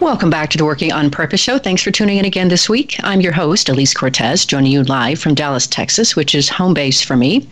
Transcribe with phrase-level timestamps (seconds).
[0.00, 1.58] Welcome back to the Working on Purpose show.
[1.58, 2.96] Thanks for tuning in again this week.
[3.02, 7.02] I'm your host, Elise Cortez, joining you live from Dallas, Texas, which is home base
[7.02, 7.46] for me.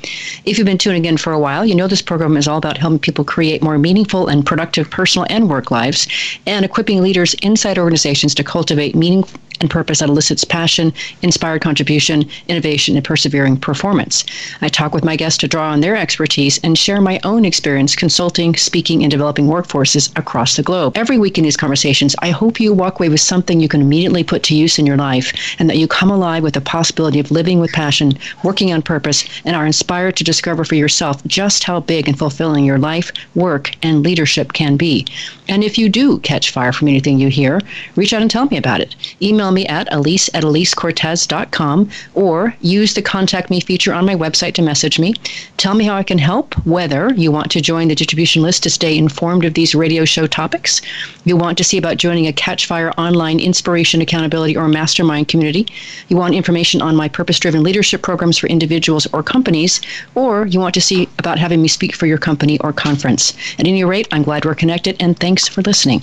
[0.47, 2.79] If you've been tuning in for a while, you know this program is all about
[2.79, 6.09] helping people create more meaningful and productive personal and work lives
[6.47, 12.29] and equipping leaders inside organizations to cultivate meaningful and purpose that elicits passion, inspired contribution,
[12.49, 14.25] innovation, and persevering performance.
[14.61, 17.97] I talk with my guests to draw on their expertise and share my own experience
[17.97, 20.97] consulting, speaking, and developing workforces across the globe.
[20.97, 24.23] Every week in these conversations, I hope you walk away with something you can immediately
[24.23, 27.33] put to use in your life and that you come alive with the possibility of
[27.33, 31.81] living with passion, working on purpose, and are inspired to discover for yourself just how
[31.81, 35.05] big and fulfilling your life, work, and leadership can be.
[35.49, 37.61] And if you do catch fire from anything you hear,
[37.97, 38.95] reach out and tell me about it.
[39.21, 44.55] Email me at elise at elisecortez.com or use the contact me feature on my website
[44.55, 45.15] to message me.
[45.57, 48.71] Tell me how I can help, whether you want to join the distribution list to
[48.71, 50.81] stay informed of these radio show topics,
[51.25, 55.67] you want to see about joining a Catchfire online inspiration, accountability, or mastermind community,
[56.09, 59.81] you want information on my purpose driven leadership programs for individuals or companies,
[60.15, 63.33] or you want to see about having me speak for your company or conference.
[63.59, 66.03] At any rate, I'm glad we're connected and thanks for listening.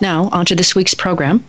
[0.00, 1.44] Now, on to this week's program.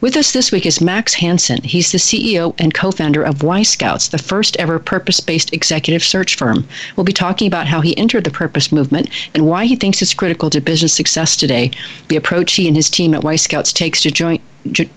[0.00, 1.62] With us this week is Max Hansen.
[1.62, 6.02] He's the CEO and co founder of Y Scouts, the first ever purpose based executive
[6.02, 6.66] search firm.
[6.96, 10.14] We'll be talking about how he entered the purpose movement and why he thinks it's
[10.14, 11.70] critical to business success today,
[12.08, 14.40] the approach he and his team at Y Scouts takes to join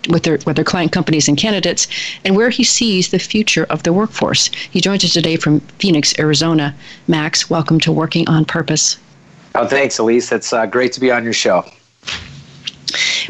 [0.08, 1.86] with their with their client companies and candidates,
[2.24, 4.50] and where he sees the future of the workforce.
[4.72, 6.74] He joins us today from Phoenix, Arizona.
[7.10, 8.98] Max, welcome to Working on Purpose.
[9.54, 10.32] Oh, thanks, Elise.
[10.32, 11.66] It's uh, great to be on your show.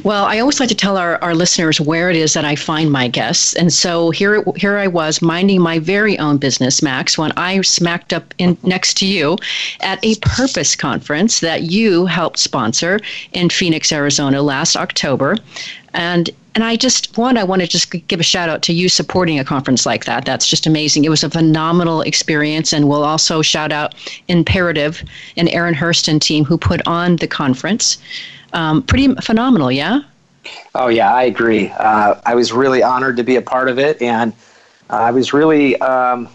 [0.03, 2.91] Well, I always like to tell our, our listeners where it is that I find
[2.91, 3.53] my guests.
[3.53, 8.13] And so here, here I was minding my very own business, Max, when I smacked
[8.13, 9.37] up in next to you
[9.81, 12.99] at a purpose conference that you helped sponsor
[13.33, 15.37] in Phoenix, Arizona last October.
[15.93, 18.87] And and I just one, I want to just give a shout out to you
[18.87, 20.25] supporting a conference like that.
[20.25, 21.03] That's just amazing.
[21.03, 23.95] It was a phenomenal experience, and we'll also shout out
[24.27, 25.03] Imperative
[25.35, 27.97] and Aaron Hurston team who put on the conference
[28.53, 30.01] um, pretty phenomenal, yeah?
[30.75, 31.69] Oh, yeah, I agree.
[31.69, 34.33] Uh, I was really honored to be a part of it, and
[34.89, 36.29] uh, I was really, um,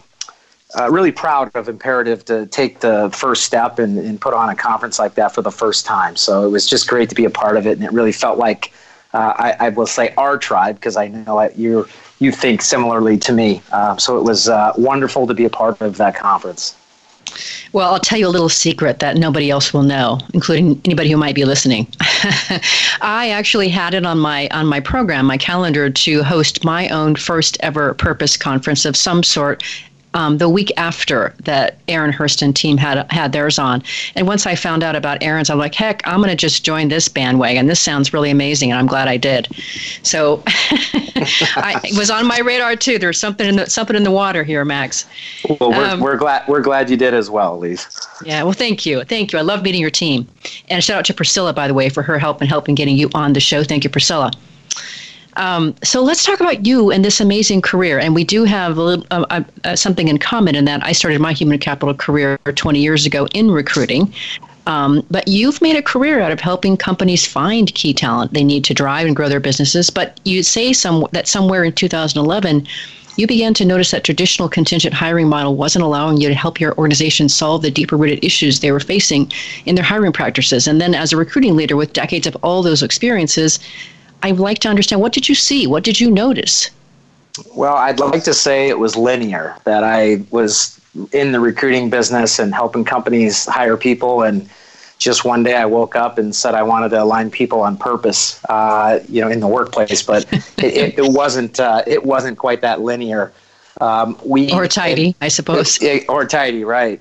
[0.78, 4.54] uh, really proud of Imperative to take the first step and, and, put on a
[4.54, 6.16] conference like that for the first time.
[6.16, 8.38] So it was just great to be a part of it, and it really felt
[8.38, 8.72] like
[9.14, 13.32] uh, I, I, will say our tribe because I know you you think similarly to
[13.32, 13.62] me.
[13.72, 16.76] Um, so it was uh, wonderful to be a part of that conference.
[17.72, 21.16] Well, I'll tell you a little secret that nobody else will know, including anybody who
[21.16, 21.86] might be listening.
[23.00, 27.16] I actually had it on my on my program, my calendar, to host my own
[27.16, 29.62] first ever purpose conference of some sort
[30.14, 33.82] um, the week after that Aaron Hurston team had had theirs on.
[34.14, 36.88] And once I found out about Aaron's, I'm like, heck, I'm going to just join
[36.88, 37.66] this bandwagon.
[37.66, 39.48] This sounds really amazing, and I'm glad I did.
[40.02, 42.98] So I, it was on my radar too.
[42.98, 45.06] There's something in the something in the water here, Max.
[45.60, 47.86] Well, we're, um, we're glad we're glad you did as well, Elise.
[48.24, 49.38] Yeah, well, thank you, thank you.
[49.38, 50.26] I love meeting your team,
[50.68, 53.10] and shout out to Priscilla, by the way, for her help in helping getting you
[53.14, 53.62] on the show.
[53.62, 54.32] Thank you, Priscilla.
[55.36, 57.98] Um, so let's talk about you and this amazing career.
[57.98, 61.20] And we do have a little, uh, uh, something in common in that I started
[61.20, 64.12] my human capital career 20 years ago in recruiting.
[64.66, 68.64] Um, but you've made a career out of helping companies find key talent they need
[68.64, 69.88] to drive and grow their businesses.
[69.88, 72.66] But you say some that somewhere in 2011,
[73.16, 76.76] you began to notice that traditional contingent hiring model wasn't allowing you to help your
[76.76, 79.32] organization solve the deeper rooted issues they were facing
[79.64, 80.68] in their hiring practices.
[80.68, 83.58] And then, as a recruiting leader with decades of all those experiences,
[84.22, 85.66] I'd like to understand what did you see?
[85.66, 86.70] What did you notice?
[87.54, 90.80] Well, I'd like to say it was linear, that I was
[91.12, 94.22] in the recruiting business and helping companies hire people.
[94.22, 94.48] And
[94.98, 98.44] just one day I woke up and said I wanted to align people on purpose,
[98.48, 100.02] uh, you know, in the workplace.
[100.02, 103.32] But it, it, it, wasn't, uh, it wasn't quite that linear.
[103.80, 105.78] Um, we, or tidy, I suppose.
[106.08, 107.00] or tidy, right.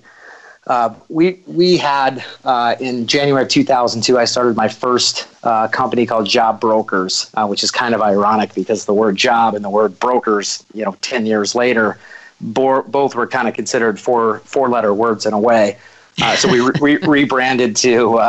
[0.67, 4.17] Uh, we we had uh, in January of 2002.
[4.19, 8.53] I started my first uh, company called Job Brokers, uh, which is kind of ironic
[8.53, 11.97] because the word job and the word brokers, you know, 10 years later,
[12.41, 15.77] both were kind of considered four four letter words in a way.
[16.21, 18.19] Uh, so we re- rebranded to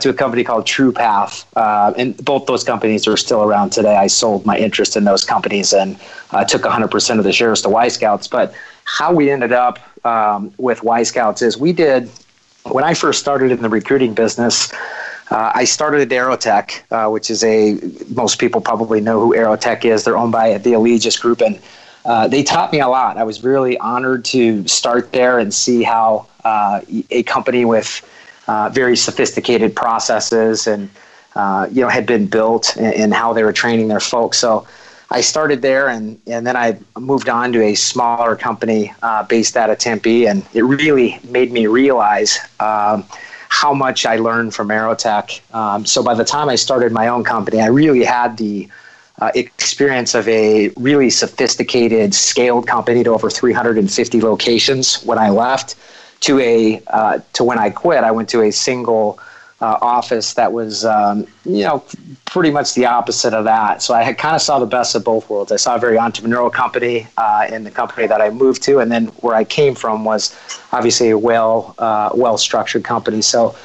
[0.00, 1.44] to a company called TruePath,
[1.98, 3.96] and both those companies are still around today.
[3.96, 5.98] I sold my interest in those companies and
[6.46, 8.28] took 100% of the shares to Y Scouts.
[8.28, 8.54] But
[8.84, 12.10] how we ended up um, with Y Scouts is we did
[12.64, 14.72] when I first started in the recruiting business.
[15.30, 17.78] Uh, I started at Aerotek, uh, which is a
[18.14, 20.04] most people probably know who Aerotek is.
[20.04, 21.58] They're owned by the Allegis Group, and
[22.04, 23.16] uh, they taught me a lot.
[23.16, 28.06] I was really honored to start there and see how uh, a company with
[28.46, 30.90] uh, very sophisticated processes and
[31.34, 34.38] uh, you know had been built and, and, how they were training their folks.
[34.38, 34.66] So
[35.10, 38.92] I started there, and and then I moved on to a smaller company
[39.28, 42.38] based out of Tempe, and it really made me realize.
[42.60, 43.04] Um,
[43.54, 45.40] how much I learned from Aerotek.
[45.54, 48.68] Um, so by the time I started my own company, I really had the
[49.20, 55.76] uh, experience of a really sophisticated, scaled company to over 350 locations when I left.
[56.22, 59.20] To a uh, to when I quit, I went to a single
[59.64, 61.82] uh, office that was, um, you know,
[62.26, 63.80] pretty much the opposite of that.
[63.80, 65.50] So I had kind of saw the best of both worlds.
[65.52, 68.92] I saw a very entrepreneurial company uh, in the company that I moved to, and
[68.92, 70.36] then where I came from was
[70.72, 73.22] obviously a well uh, well structured company.
[73.22, 73.56] So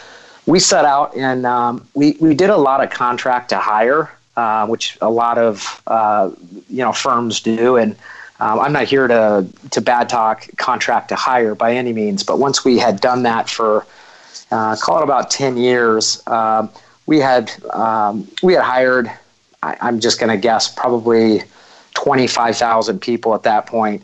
[0.45, 4.67] we set out and um, we we did a lot of contract to hire, uh,
[4.67, 6.31] which a lot of uh,
[6.69, 7.95] you know firms do, and.
[8.41, 12.39] Um, I'm not here to to bad talk contract to hire by any means, but
[12.39, 13.85] once we had done that for
[14.51, 16.67] uh, call it about 10 years, uh,
[17.05, 19.11] we had um, we had hired,
[19.63, 21.43] I, am just going to guess, probably
[21.95, 24.01] 25,000 people at that point.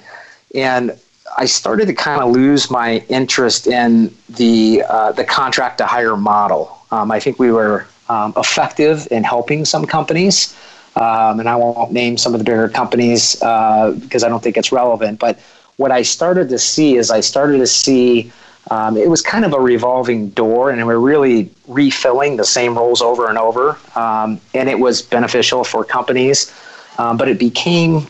[0.54, 0.98] and
[1.38, 6.16] I started to kind of lose my interest in the uh, the contract to hire
[6.16, 6.78] model.
[6.92, 10.56] Um, I think we were um, effective in helping some companies,
[10.96, 14.56] um, and I won't name some of the bigger companies uh, because I don't think
[14.56, 15.20] it's relevant.
[15.20, 15.40] But
[15.78, 18.32] what I started to see is I started to see
[18.72, 22.76] um, it was kind of a revolving door, and we are really refilling the same
[22.76, 23.78] roles over and over.
[23.96, 26.52] Um, and it was beneficial for companies,
[26.98, 28.08] um, but it became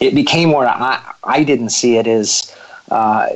[0.00, 2.54] it became where I, I didn't see it as
[2.90, 3.28] uh,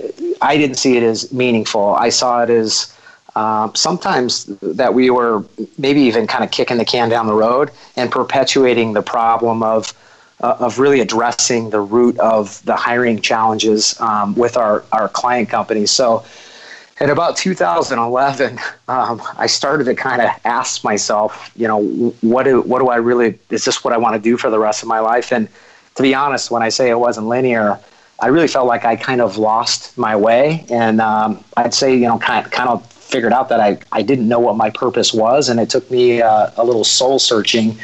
[0.43, 1.95] I didn't see it as meaningful.
[1.95, 2.97] I saw it as
[3.37, 5.45] uh, sometimes that we were
[5.79, 9.93] maybe even kind of kicking the can down the road and perpetuating the problem of
[10.41, 15.49] uh, of really addressing the root of the hiring challenges um, with our, our client
[15.49, 15.91] companies.
[15.91, 16.25] So,
[17.01, 18.59] in about 2011,
[18.89, 21.83] um, I started to kind of ask myself, you know,
[22.21, 24.59] what do what do I really is this what I want to do for the
[24.59, 25.33] rest of my life?
[25.33, 25.49] And
[25.95, 27.79] to be honest, when I say it wasn't linear,
[28.21, 32.07] I really felt like I kind of lost my way, and um, I'd say, you
[32.07, 35.49] know, kind kind of figured out that I I didn't know what my purpose was,
[35.49, 37.79] and it took me uh, a little soul searching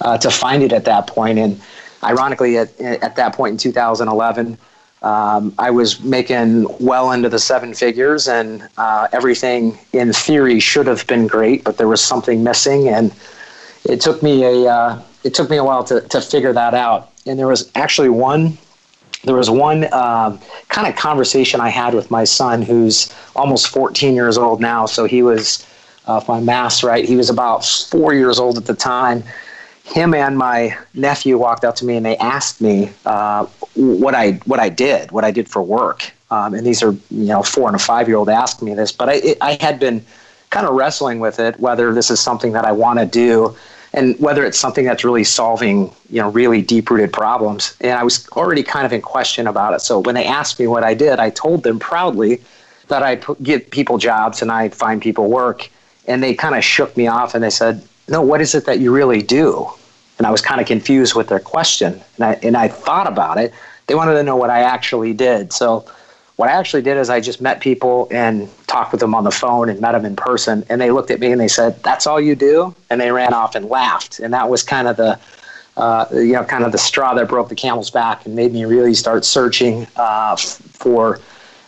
[0.00, 1.40] uh, to find it at that point.
[1.40, 1.60] And
[2.02, 4.58] ironically, at, at that point in 2011,
[5.02, 10.86] um, I was making well into the seven figures, and uh, everything in theory should
[10.86, 13.14] have been great, but there was something missing, and
[13.84, 17.12] it took me a uh, it took me a while to, to figure that out.
[17.26, 18.58] And there was actually one
[19.24, 20.38] there was one uh,
[20.68, 24.86] kind of conversation I had with my son, who's almost 14 years old now.
[24.86, 25.66] So he was,
[26.08, 29.22] uh, if my math's right, he was about four years old at the time
[29.90, 33.44] him and my nephew walked up to me and they asked me uh,
[33.74, 36.12] what I what I did, what I did for work.
[36.30, 38.92] Um, and these are you know four and a five year old asked me this,
[38.92, 40.04] but I it, I had been
[40.50, 43.56] kind of wrestling with it whether this is something that I want to do
[43.92, 47.76] and whether it's something that's really solving you know really deep rooted problems.
[47.80, 49.80] And I was already kind of in question about it.
[49.80, 52.40] So when they asked me what I did, I told them proudly
[52.86, 55.68] that I get people jobs and I find people work.
[56.06, 58.78] And they kind of shook me off and they said, "No, what is it that
[58.78, 59.70] you really do?"
[60.20, 61.98] And I was kind of confused with their question.
[62.16, 63.54] And I, and I thought about it.
[63.86, 65.50] They wanted to know what I actually did.
[65.50, 65.86] So
[66.36, 69.30] what I actually did is I just met people and talked with them on the
[69.30, 70.62] phone and met them in person.
[70.68, 73.32] And they looked at me and they said, "That's all you do?" And they ran
[73.32, 74.20] off and laughed.
[74.20, 75.18] And that was kind of the
[75.78, 78.66] uh, you know, kind of the straw that broke the camel's back and made me
[78.66, 81.18] really start searching uh, for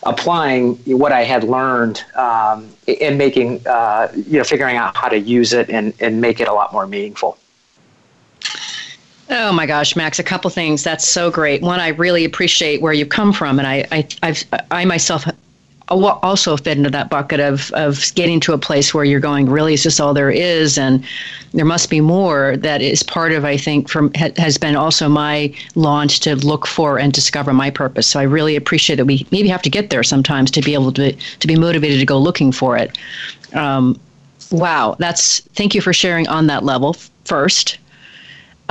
[0.03, 2.69] applying what I had learned um,
[3.01, 6.47] and making, uh, you know, figuring out how to use it and, and make it
[6.47, 7.39] a lot more meaningful.
[9.29, 10.19] Oh my gosh, Max!
[10.19, 10.83] A couple things.
[10.83, 11.61] That's so great.
[11.61, 15.25] One, I really appreciate where you come from, and I, I, I've, I myself
[15.89, 19.49] also fit into that bucket of of getting to a place where you're going.
[19.49, 20.77] Really, is this all there is?
[20.77, 21.05] And
[21.53, 22.57] there must be more.
[22.57, 26.99] That is part of, I think, from has been also my launch to look for
[26.99, 28.07] and discover my purpose.
[28.07, 30.91] So I really appreciate that we maybe have to get there sometimes to be able
[30.93, 32.97] to to be motivated to go looking for it.
[33.53, 33.99] Um,
[34.51, 37.77] wow, that's thank you for sharing on that level first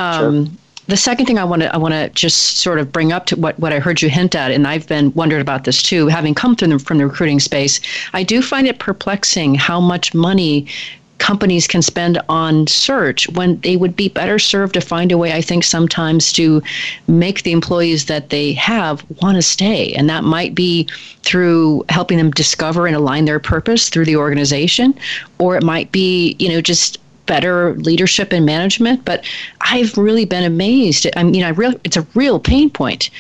[0.03, 0.55] um, sure.
[0.89, 3.37] the second thing I want to I want to just sort of bring up to
[3.37, 6.35] what, what I heard you hint at, and I've been wondered about this too, having
[6.35, 7.81] come through the, from the recruiting space.
[8.13, 10.67] I do find it perplexing how much money
[11.23, 15.33] companies can spend on search when they would be better served to find a way,
[15.33, 16.61] I think, sometimes to
[17.07, 19.93] make the employees that they have want to stay.
[19.95, 20.89] And that might be
[21.23, 24.95] through helping them discover and align their purpose through the organization,
[25.39, 29.05] or it might be, you know, just better leadership and management.
[29.05, 29.25] But
[29.61, 31.07] I've really been amazed.
[31.17, 33.11] I mean, I really, it's a real pain point.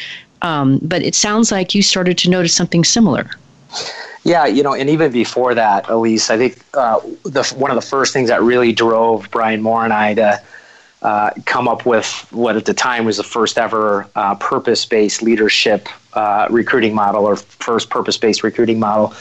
[0.42, 3.30] Um, but it sounds like you started to notice something similar.
[4.24, 7.86] Yeah, you know, and even before that, Elise, I think uh, the one of the
[7.86, 10.42] first things that really drove Brian Moore and I to
[11.02, 15.88] uh, come up with what at the time was the first ever uh, purpose-based leadership
[16.12, 19.14] uh, recruiting model, or first purpose-based recruiting model.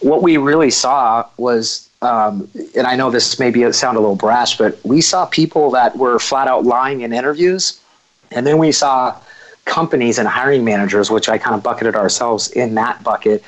[0.00, 4.58] What we really saw was, um, and I know this maybe sound a little brash,
[4.58, 7.80] but we saw people that were flat out lying in interviews,
[8.30, 9.16] and then we saw
[9.64, 13.42] companies and hiring managers, which I kind of bucketed ourselves in that bucket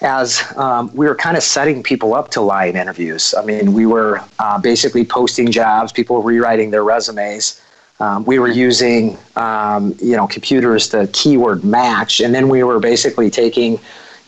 [0.00, 3.34] as um, we were kind of setting people up to lie in interviews.
[3.36, 7.60] I mean, we were uh, basically posting jobs, people rewriting their resumes.
[8.00, 12.80] Um, we were using, um, you know, computers to keyword match, and then we were
[12.80, 13.78] basically taking,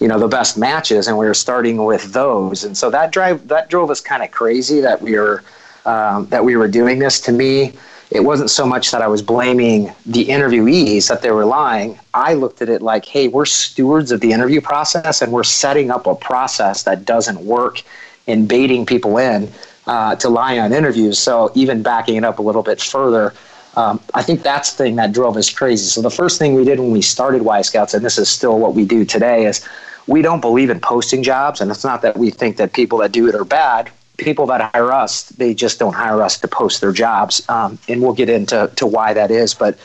[0.01, 2.65] you know, the best matches, and we were starting with those.
[2.65, 5.43] And so that drive that drove us kind of crazy that we were
[5.85, 7.21] um, that we were doing this.
[7.21, 7.73] To me,
[8.11, 11.99] it wasn't so much that I was blaming the interviewees that they were lying.
[12.15, 15.91] I looked at it like, hey, we're stewards of the interview process and we're setting
[15.91, 17.83] up a process that doesn't work
[18.27, 19.51] in baiting people in
[19.87, 21.19] uh, to lie on interviews.
[21.19, 23.35] So even backing it up a little bit further,
[23.77, 25.87] um, I think that's the thing that drove us crazy.
[25.87, 28.59] So the first thing we did when we started Y Scouts, and this is still
[28.59, 29.67] what we do today, is
[30.07, 31.61] we don't believe in posting jobs.
[31.61, 34.73] And it's not that we think that people that do it are bad people that
[34.75, 37.47] hire us, they just don't hire us to post their jobs.
[37.49, 39.55] Um, and we'll get into to why that is.
[39.55, 39.79] But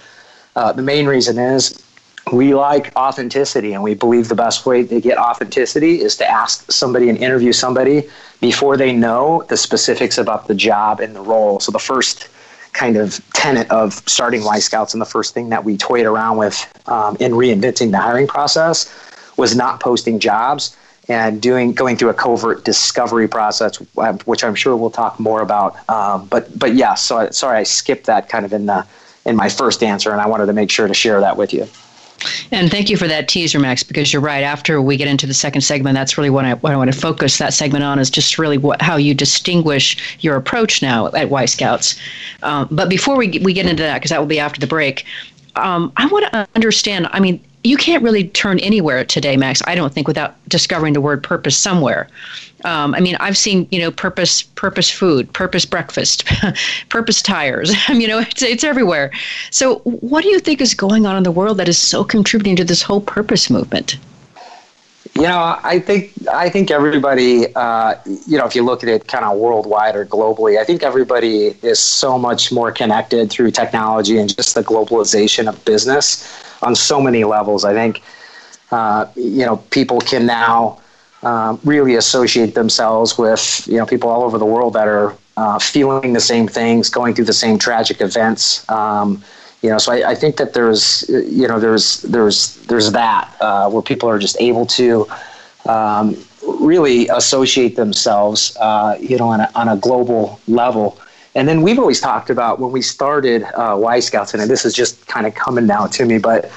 [0.56, 1.82] uh, the main reason is
[2.32, 6.72] we like authenticity, and we believe the best way to get authenticity is to ask
[6.72, 8.08] somebody and interview somebody
[8.40, 11.60] before they know the specifics about the job and the role.
[11.60, 12.30] So the first
[12.74, 16.38] kind of tenet of starting Y Scouts and the first thing that we toyed around
[16.38, 18.94] with um, in reinventing the hiring process
[19.38, 20.76] was not posting jobs
[21.08, 25.42] and doing going through a covert discovery process, um, which I'm sure we'll talk more
[25.42, 25.78] about.
[25.90, 28.86] Um, but but yeah, so sorry I skipped that kind of in the
[29.26, 31.68] in my first answer, and I wanted to make sure to share that with you.
[32.52, 34.44] And thank you for that teaser, Max, because you're right.
[34.44, 37.00] After we get into the second segment, that's really what I, what I want to
[37.00, 41.30] focus that segment on is just really what, how you distinguish your approach now at
[41.30, 42.00] Y Scouts.
[42.44, 45.06] Um, but before we, we get into that, because that will be after the break,
[45.56, 47.08] um, I want to understand.
[47.12, 49.62] I mean, you can't really turn anywhere today, Max.
[49.66, 52.08] I don't think without discovering the word purpose somewhere.
[52.64, 56.26] Um, I mean, I've seen you know purpose, purpose food, purpose breakfast,
[56.90, 57.74] purpose tires.
[57.90, 59.12] you know, it's it's everywhere.
[59.52, 62.56] So, what do you think is going on in the world that is so contributing
[62.58, 63.98] to this whole purpose movement?
[65.14, 67.96] You know, I think I think everybody, uh,
[68.28, 71.58] you know, if you look at it kind of worldwide or globally, I think everybody
[71.62, 77.02] is so much more connected through technology and just the globalization of business on so
[77.02, 77.66] many levels.
[77.66, 78.02] I think,
[78.72, 80.80] uh, you know, people can now
[81.24, 85.60] um, really associate themselves with, you know, people all over the world that are uh,
[85.60, 88.68] feeling the same things, going through the same tragic events.
[88.70, 89.24] Um,
[89.62, 93.70] you know, so I, I, think that there's, you know, there's there's there's that uh,
[93.70, 95.08] where people are just able to
[95.68, 96.18] um,
[96.60, 101.00] really associate themselves, uh, you know, on a, on a global level.
[101.34, 104.74] And then we've always talked about when we started uh, Y Scouts, and this is
[104.74, 106.52] just kind of coming now to me, but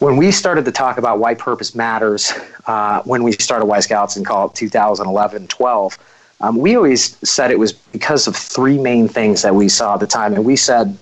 [0.00, 2.32] when we started to talk about why purpose matters,
[2.66, 5.98] uh, when we started Y Scouts and call it 2011 12,
[6.40, 10.00] um, we always said it was because of three main things that we saw at
[10.00, 10.34] the time.
[10.34, 10.98] And we said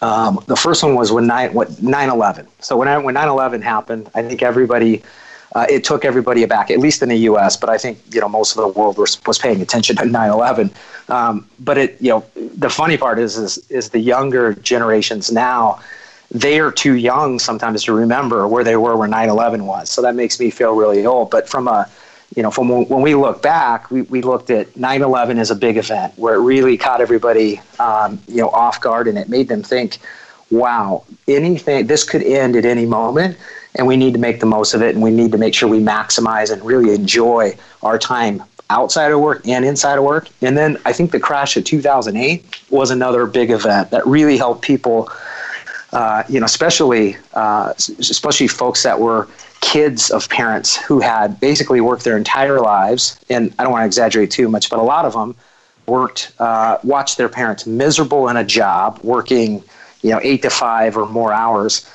[0.00, 2.46] um, the first one was when 9 what, 9 11.
[2.60, 5.02] So when, when 9 11 happened, I think everybody
[5.54, 7.56] uh, it took everybody aback, at least in the U.S.
[7.56, 10.72] But I think you know most of the world was, was paying attention to 9/11.
[11.10, 15.80] Um, but it you know the funny part is is is the younger generations now
[16.30, 19.88] they are too young sometimes to remember where they were where 9/11 was.
[19.88, 21.30] So that makes me feel really old.
[21.30, 21.88] But from a
[22.36, 25.78] you know, from when we look back, we, we looked at 9/11 as a big
[25.78, 29.62] event where it really caught everybody, um, you know, off guard, and it made them
[29.62, 29.98] think,
[30.50, 33.36] "Wow, anything this could end at any moment."
[33.74, 35.68] and we need to make the most of it and we need to make sure
[35.68, 40.56] we maximize and really enjoy our time outside of work and inside of work and
[40.56, 45.08] then i think the crash of 2008 was another big event that really helped people
[45.92, 49.26] uh, you know especially uh, especially folks that were
[49.60, 53.86] kids of parents who had basically worked their entire lives and i don't want to
[53.86, 55.34] exaggerate too much but a lot of them
[55.86, 59.64] worked uh, watched their parents miserable in a job working
[60.02, 61.88] you know, eight to five or more hours.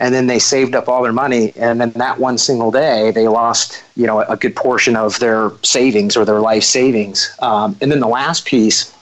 [0.00, 3.26] And then they saved up all their money, and then that one single day, they
[3.26, 7.34] lost, you know, a good portion of their savings or their life savings.
[7.40, 8.94] Um, and then the last piece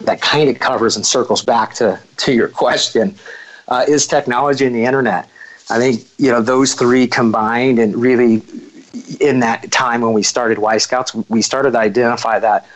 [0.00, 3.14] that kind of covers and circles back to to your question
[3.68, 5.28] uh, is technology and the internet.
[5.70, 8.42] I think you know those three combined, and really
[9.20, 12.66] in that time when we started Y Scouts, we started to identify that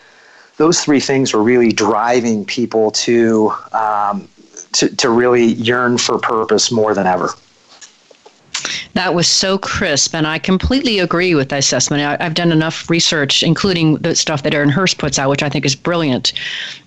[0.58, 4.28] those three things were really driving people to um,
[4.72, 7.30] to, to really yearn for purpose more than ever.
[8.94, 12.02] That was so crisp, and I completely agree with the assessment.
[12.02, 15.48] I, have done enough research, including the stuff that Aaron Hurst puts out, which I
[15.48, 16.32] think is brilliant,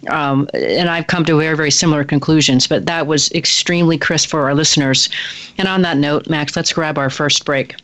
[0.10, 2.68] um, and I've come to very, very similar conclusions.
[2.68, 5.10] But that was extremely crisp for our listeners.
[5.58, 7.76] And on that note, Max, let's grab our first break.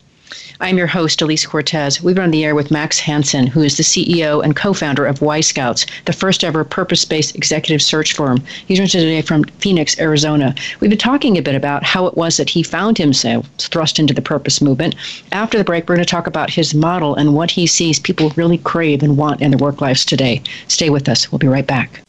[0.61, 2.03] I'm your host, Elise Cortez.
[2.03, 5.07] We've been on the air with Max Hansen, who is the CEO and co founder
[5.07, 8.43] of Y Scouts, the first ever purpose based executive search firm.
[8.67, 10.53] He's joins us today from Phoenix, Arizona.
[10.79, 14.13] We've been talking a bit about how it was that he found himself thrust into
[14.13, 14.93] the purpose movement.
[15.31, 18.29] After the break, we're going to talk about his model and what he sees people
[18.35, 20.43] really crave and want in their work lives today.
[20.67, 21.31] Stay with us.
[21.31, 22.01] We'll be right back.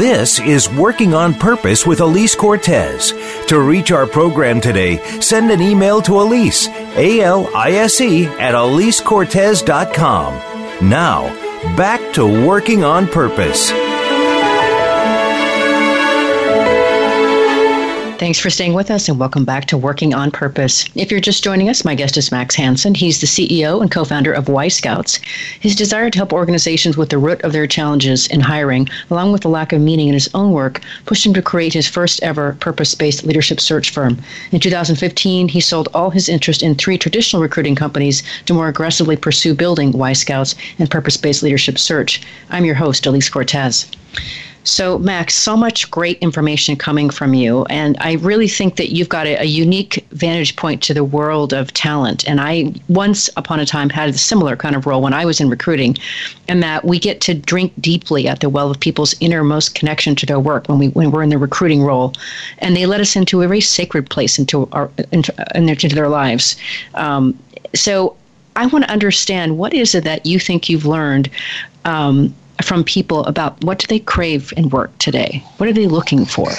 [0.00, 3.12] This is Working on Purpose with Elise Cortez.
[3.48, 8.24] To reach our program today, send an email to Elise, A L I S E,
[8.24, 10.88] at elisecortez.com.
[10.88, 11.26] Now,
[11.76, 13.70] back to working on purpose.
[18.20, 20.84] Thanks for staying with us and welcome back to Working on Purpose.
[20.94, 22.94] If you're just joining us, my guest is Max Hansen.
[22.94, 25.18] He's the CEO and co founder of Y Scouts.
[25.58, 29.40] His desire to help organizations with the root of their challenges in hiring, along with
[29.40, 32.58] the lack of meaning in his own work, pushed him to create his first ever
[32.60, 34.18] purpose based leadership search firm.
[34.52, 39.16] In 2015, he sold all his interest in three traditional recruiting companies to more aggressively
[39.16, 42.20] pursue building Y Scouts and purpose based leadership search.
[42.50, 43.86] I'm your host, Elise Cortez.
[44.64, 47.64] So, Max, so much great information coming from you.
[47.66, 51.54] And I really think that you've got a, a, unique vantage point to the world
[51.54, 52.28] of talent.
[52.28, 55.40] And I, once upon a time, had a similar kind of role when I was
[55.40, 55.96] in recruiting,
[56.46, 60.26] and that we get to drink deeply at the well of people's innermost connection to
[60.26, 62.12] their work when, we, when we're in the recruiting role.
[62.58, 66.56] And they let us into a very sacred place into, our, into, into their lives.
[66.94, 67.38] Um,
[67.74, 68.16] so,
[68.56, 71.30] I want to understand what is it that you think you've learned
[71.84, 75.44] um, from people about what do they crave in work today?
[75.58, 76.50] What are they looking for?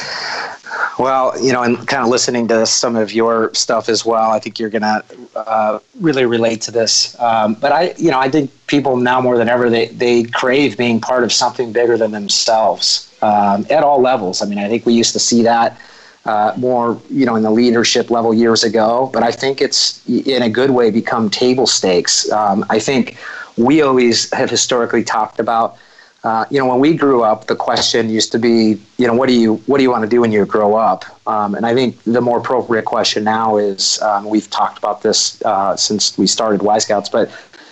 [0.99, 4.39] Well, you know, and kind of listening to some of your stuff as well, I
[4.39, 5.03] think you're going to
[5.35, 7.19] uh, really relate to this.
[7.19, 10.77] Um, but I, you know, I think people now more than ever they they crave
[10.77, 14.41] being part of something bigger than themselves um, at all levels.
[14.41, 15.79] I mean, I think we used to see that
[16.25, 19.09] uh, more, you know, in the leadership level years ago.
[19.13, 22.31] But I think it's in a good way become table stakes.
[22.31, 23.17] Um, I think
[23.57, 25.77] we always have historically talked about
[26.23, 29.27] uh, you know, when we grew up, the question used to be, you know, what
[29.27, 31.03] do you what do you want to do when you grow up?
[31.27, 35.41] Um, and I think the more appropriate question now is, um, we've talked about this
[35.43, 37.31] uh, since we started Y Scouts, but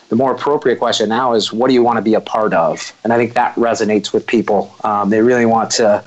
[0.09, 2.91] the more appropriate question now is, what do you want to be a part of?
[3.03, 4.73] And I think that resonates with people.
[4.83, 6.03] Um, they really want to,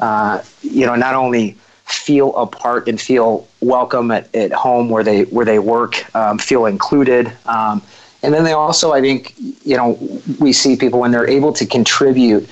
[0.00, 5.04] uh, you know, not only feel a part and feel welcome at, at home where
[5.04, 7.82] they where they work, um, feel included um,
[8.22, 9.98] and then they also, I think, you know,
[10.38, 12.48] we see people when they're able to contribute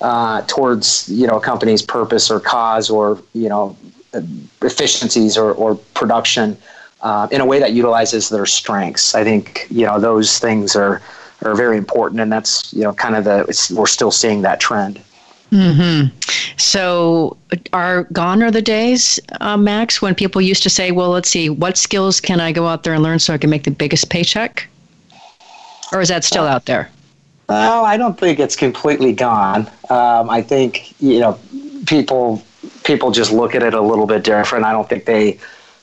[0.00, 3.76] uh, towards, you know, a company's purpose or cause or, you know,
[4.62, 6.56] efficiencies or, or production
[7.00, 9.14] uh, in a way that utilizes their strengths.
[9.14, 11.00] I think, you know, those things are,
[11.42, 12.20] are very important.
[12.20, 15.00] And that's, you know, kind of the, we're still seeing that trend.
[15.50, 16.06] Hmm.
[16.56, 17.36] So,
[17.72, 21.48] are gone are the days, uh, Max, when people used to say, "Well, let's see,
[21.48, 24.08] what skills can I go out there and learn so I can make the biggest
[24.08, 24.66] paycheck?"
[25.94, 26.90] Or is that still out there?
[27.48, 29.70] No, I don't think it's completely gone.
[29.90, 31.38] Um, I think you know
[31.86, 32.42] people
[32.84, 34.64] people just look at it a little bit different.
[34.64, 35.38] I don't think they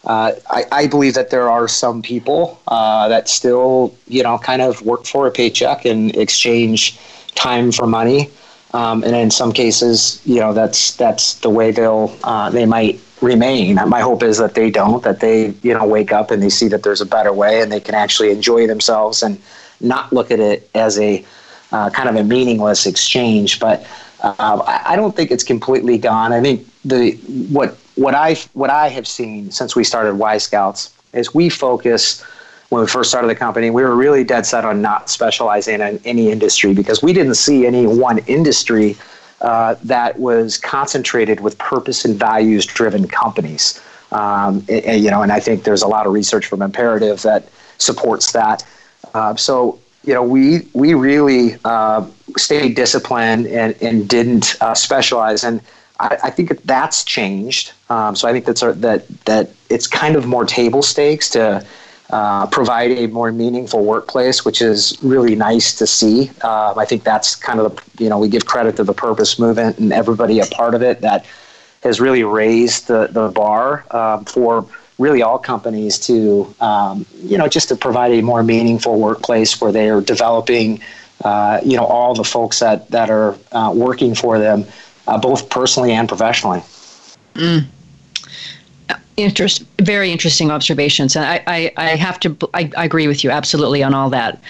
[0.06, 4.64] uh, I, I, believe that there are some people uh, that still, you know, kind
[4.64, 6.98] of work for a paycheck and exchange
[7.36, 8.32] time for money.
[8.74, 13.00] Um, and in some cases, you know, that's that's the way they'll uh, they might
[13.22, 13.76] remain.
[13.88, 15.04] My hope is that they don't.
[15.04, 17.72] That they, you know, wake up and they see that there's a better way, and
[17.72, 19.40] they can actually enjoy themselves and
[19.84, 21.26] not look at it as a
[21.72, 23.60] uh, kind of a meaningless exchange.
[23.60, 23.86] But
[24.22, 26.34] uh, I, don't think it's completely gone.
[26.34, 27.14] I think the
[27.50, 32.24] what what I what I have seen since we started Y Scouts is we focus
[32.70, 36.00] when we first started the company, we were really dead set on not specializing in
[36.06, 38.96] any industry because we didn't see any one industry
[39.42, 43.82] uh, that was concentrated with purpose and values driven companies.
[44.14, 47.50] Um, and, you know, and I think there's a lot of research from Imperative that
[47.78, 48.66] supports that.
[49.14, 52.06] Uh, so you know, we we really uh,
[52.38, 55.44] stayed disciplined and, and didn't uh, specialize.
[55.44, 55.62] And
[56.00, 57.74] I, I, think that that's changed.
[57.90, 61.64] Um, so I think that's that that it's kind of more table stakes to
[62.10, 66.32] uh, provide a more meaningful workplace, which is really nice to see.
[66.42, 69.38] Uh, I think that's kind of the, you know we give credit to the purpose
[69.38, 71.26] movement and everybody a part of it that
[71.84, 74.66] has really raised the the bar um, for
[74.98, 79.72] really all companies to um, you know just to provide a more meaningful workplace where
[79.72, 80.82] they are developing
[81.24, 84.66] uh, you know all the folks that that are uh, working for them
[85.08, 86.62] uh, both personally and professionally.
[87.34, 87.66] Mm.
[89.18, 93.30] Interest, very interesting observations, and I, I, I have to, I, I agree with you
[93.30, 94.42] absolutely on all that.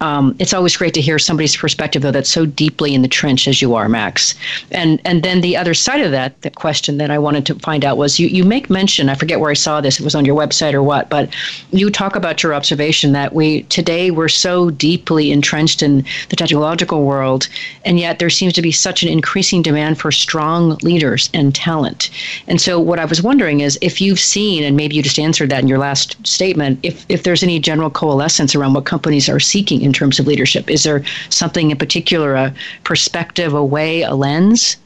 [0.00, 3.46] Um, it's always great to hear somebody's perspective, though, that's so deeply in the trench
[3.46, 4.34] as you are, Max.
[4.70, 7.84] And and then the other side of that, the question that I wanted to find
[7.84, 10.24] out was you, you make mention, I forget where I saw this, it was on
[10.24, 11.34] your website or what, but
[11.70, 17.04] you talk about your observation that we today we're so deeply entrenched in the technological
[17.04, 17.48] world,
[17.84, 22.10] and yet there seems to be such an increasing demand for strong leaders and talent.
[22.46, 25.50] And so what I was wondering is if you've seen, and maybe you just answered
[25.50, 29.40] that in your last statement, if, if there's any general coalescence around what companies are
[29.40, 30.70] seeking in terms of leadership?
[30.70, 34.76] Is there something in particular, a perspective, a way, a lens?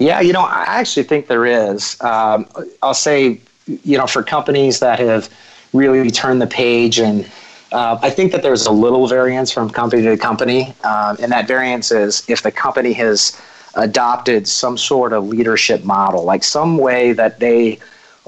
[0.00, 2.00] Yeah, you know, I actually think there is.
[2.00, 2.48] Um,
[2.82, 5.30] I'll say, you know, for companies that have
[5.72, 7.30] really turned the page and
[7.72, 11.46] uh, I think that there's a little variance from company to company, um, and that
[11.46, 13.40] variance is if the company has
[13.76, 17.78] adopted some sort of leadership model, like some way that they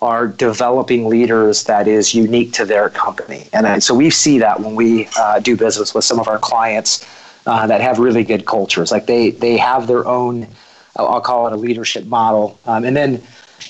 [0.02, 3.46] are developing leaders that is unique to their company.
[3.52, 7.06] And so we see that when we uh, do business with some of our clients
[7.46, 8.90] uh, that have really good cultures.
[8.90, 10.48] Like they, they have their own,
[10.96, 12.58] I'll call it a leadership model.
[12.66, 13.22] Um, and then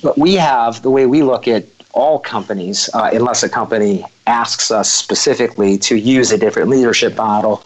[0.02, 4.70] but we have the way we look at all companies, uh, unless a company asks
[4.70, 7.62] us specifically to use a different leadership model.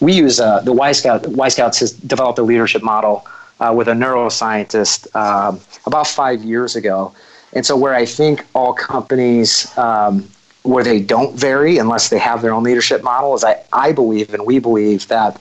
[0.00, 1.26] We use uh, the Y Scout.
[1.26, 3.26] Y Scouts has developed a leadership model
[3.60, 7.14] uh, with a neuroscientist um, about five years ago
[7.52, 10.28] and so, where I think all companies, um,
[10.62, 14.34] where they don't vary unless they have their own leadership model, is I, I believe
[14.34, 15.40] and we believe that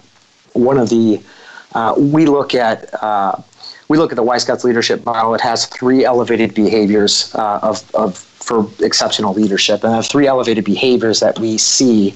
[0.54, 1.22] one of the,
[1.74, 3.41] uh, we look at, uh,
[3.89, 5.34] we look at the Y Scouts leadership model.
[5.36, 10.63] It has three elevated behaviors uh, of, of for exceptional leadership, and have three elevated
[10.63, 12.15] behaviors that we see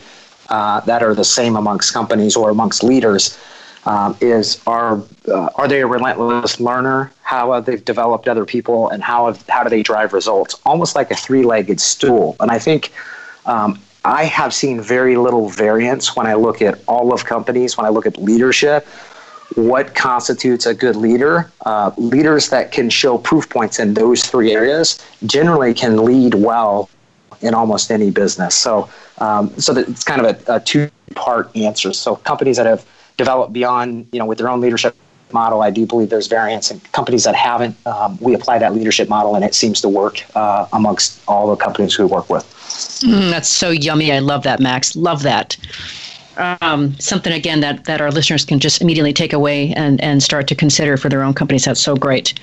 [0.49, 3.37] uh, that are the same amongst companies or amongst leaders
[3.85, 7.11] um, is are uh, are they a relentless learner?
[7.23, 10.59] How have they developed other people, and how have, how do they drive results?
[10.65, 12.35] Almost like a three-legged stool.
[12.39, 12.91] And I think
[13.45, 17.77] um, I have seen very little variance when I look at all of companies.
[17.77, 18.87] When I look at leadership,
[19.55, 21.51] what constitutes a good leader?
[21.65, 26.89] Uh, leaders that can show proof points in those three areas generally can lead well
[27.41, 28.55] in almost any business.
[28.55, 28.89] So,
[29.19, 31.93] um, so that it's kind of a, a two-part answer.
[31.93, 32.85] So companies that have
[33.19, 34.95] develop beyond, you know, with their own leadership
[35.31, 36.71] model, I do believe there's variance.
[36.71, 40.23] in companies that haven't, um, we apply that leadership model, and it seems to work
[40.35, 42.45] uh, amongst all the companies we work with.
[43.03, 44.11] Mm, that's so yummy.
[44.11, 44.95] I love that, Max.
[44.95, 45.57] Love that.
[46.61, 50.47] Um, something again that that our listeners can just immediately take away and and start
[50.47, 51.65] to consider for their own companies.
[51.65, 52.39] That's so great.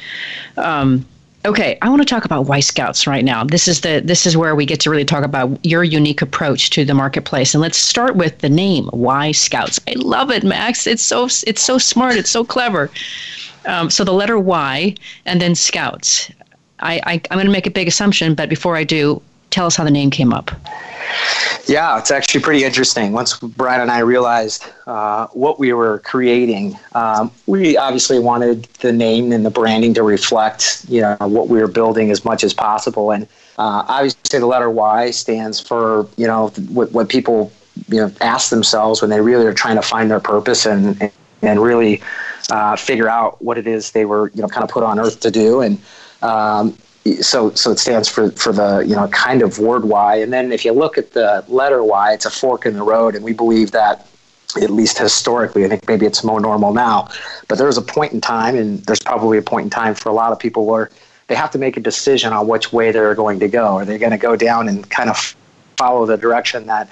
[0.59, 1.07] Um,
[1.47, 3.45] Okay, I want to talk about Y Scouts right now.
[3.45, 6.71] This is the this is where we get to really talk about your unique approach
[6.71, 7.55] to the marketplace.
[7.55, 9.79] And let's start with the name Y Scouts.
[9.87, 10.89] I love it, Max.
[10.89, 12.17] It's so it's so smart.
[12.17, 12.91] It's so clever.
[13.65, 16.33] Um, so the letter Y and then Scouts.
[16.81, 19.77] I, I I'm going to make a big assumption, but before I do, tell us
[19.77, 20.51] how the name came up.
[21.67, 23.13] Yeah, it's actually pretty interesting.
[23.13, 28.93] Once Brian and I realized uh, what we were creating, um, we obviously wanted the
[28.93, 32.55] name and the branding to reflect, you know, what we were building as much as
[32.55, 33.11] possible.
[33.11, 33.25] And
[33.59, 37.51] uh, obviously, the letter Y stands for, you know, what, what people,
[37.89, 41.11] you know, ask themselves when they really are trying to find their purpose and
[41.43, 42.01] and really
[42.51, 45.21] uh, figure out what it is they were, you know, kind of put on earth
[45.21, 45.61] to do.
[45.61, 45.79] And
[46.23, 46.77] um,
[47.14, 50.16] so so it stands for for the you know kind of word Y.
[50.16, 53.14] And then if you look at the letter Y, it's a fork in the road,
[53.14, 54.07] and we believe that
[54.61, 57.09] at least historically, I think maybe it's more normal now,
[57.49, 60.09] but there was a point in time, and there's probably a point in time for
[60.09, 60.90] a lot of people where
[61.27, 63.77] they have to make a decision on which way they're going to go.
[63.77, 65.37] Are they going to go down and kind of
[65.77, 66.88] follow the direction that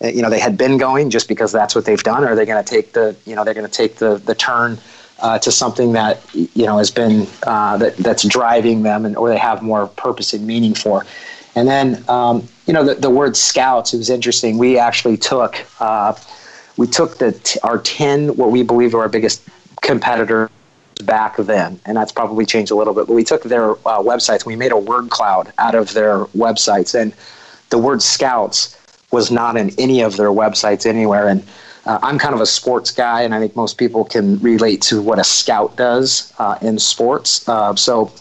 [0.00, 2.46] you know they had been going just because that's what they've done, or are they
[2.46, 4.78] going to take the you know they're going to take the the turn
[5.20, 9.28] uh, to something that you know has been uh, that that's driving them, and or
[9.28, 11.04] they have more purpose and meaning for.
[11.54, 13.94] And then um, you know the, the word scouts.
[13.94, 14.58] It was interesting.
[14.58, 16.14] We actually took uh,
[16.76, 19.42] we took the t- our ten what we believe are our biggest
[19.82, 20.50] competitors
[21.04, 23.06] back then, and that's probably changed a little bit.
[23.06, 24.44] But we took their uh, websites.
[24.44, 27.14] We made a word cloud out of their websites, and
[27.70, 28.76] the word scouts
[29.10, 31.28] was not in any of their websites anywhere.
[31.28, 31.44] And
[31.86, 35.02] uh, I'm kind of a sports guy, and I think most people can relate to
[35.02, 37.46] what a scout does uh, in sports.
[37.48, 38.12] Uh, so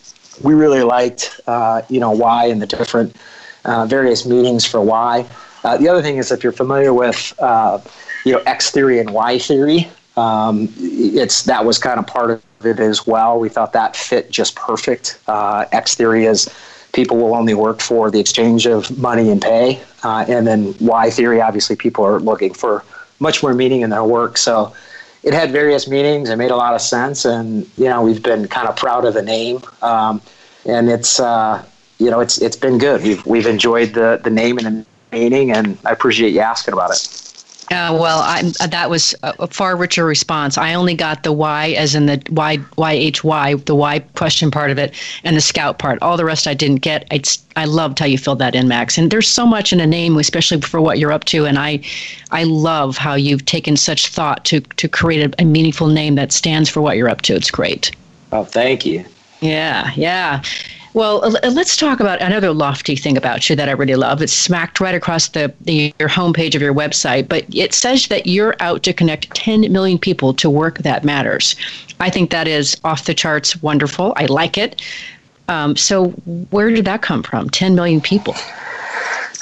[0.41, 3.15] we really liked, uh, you know, Y and the different
[3.65, 5.25] uh, various meanings for Y.
[5.63, 7.33] Uh, the other thing is, if you're familiar with,
[8.25, 12.43] you know, X theory and Y theory, um, it's that was kind of part of
[12.65, 13.39] it as well.
[13.39, 15.19] We thought that fit just perfect.
[15.27, 16.49] X theory is
[16.91, 21.39] people will only work for the exchange of money and pay, and then Y theory,
[21.39, 22.83] obviously, people are looking for
[23.23, 24.37] much more meaning in their work.
[24.37, 24.73] So
[25.23, 26.29] it had various meanings.
[26.29, 29.15] It made a lot of sense, and you know we've been kind of proud of
[29.15, 30.21] the name, um,
[30.65, 31.65] and it's uh,
[31.97, 33.01] you know it's it's been good.
[33.01, 34.85] We've we've enjoyed the the name and the
[35.17, 37.22] meaning, and I appreciate you asking about it.
[37.71, 40.57] Uh, well, I, uh, that was a, far richer response.
[40.57, 43.99] I only got the Y as in the why, Y Y H Y, the Y
[44.15, 46.01] question part of it, and the scout part.
[46.01, 47.07] All the rest I didn't get.
[47.09, 48.97] It's, I loved how you filled that in, Max.
[48.97, 51.45] And there's so much in a name, especially for what you're up to.
[51.45, 51.81] And I,
[52.31, 56.31] I love how you've taken such thought to to create a, a meaningful name that
[56.31, 57.35] stands for what you're up to.
[57.35, 57.91] It's great.
[58.31, 59.05] Oh, thank you.
[59.43, 60.41] Yeah, yeah.
[60.93, 61.19] Well,
[61.51, 64.21] let's talk about another lofty thing about you that I really love.
[64.21, 68.27] It's smacked right across the, the your homepage of your website, but it says that
[68.27, 71.55] you're out to connect 10 million people to work that matters.
[71.99, 74.13] I think that is off the charts wonderful.
[74.17, 74.81] I like it.
[75.49, 76.09] Um, so,
[76.51, 77.49] where did that come from?
[77.49, 78.35] 10 million people.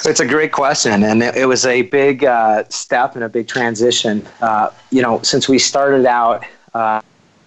[0.04, 4.26] It's a great question, and it, was a big uh, step and a big transition.
[4.40, 6.44] Uh, you know, since we started out.
[6.74, 7.02] Uh,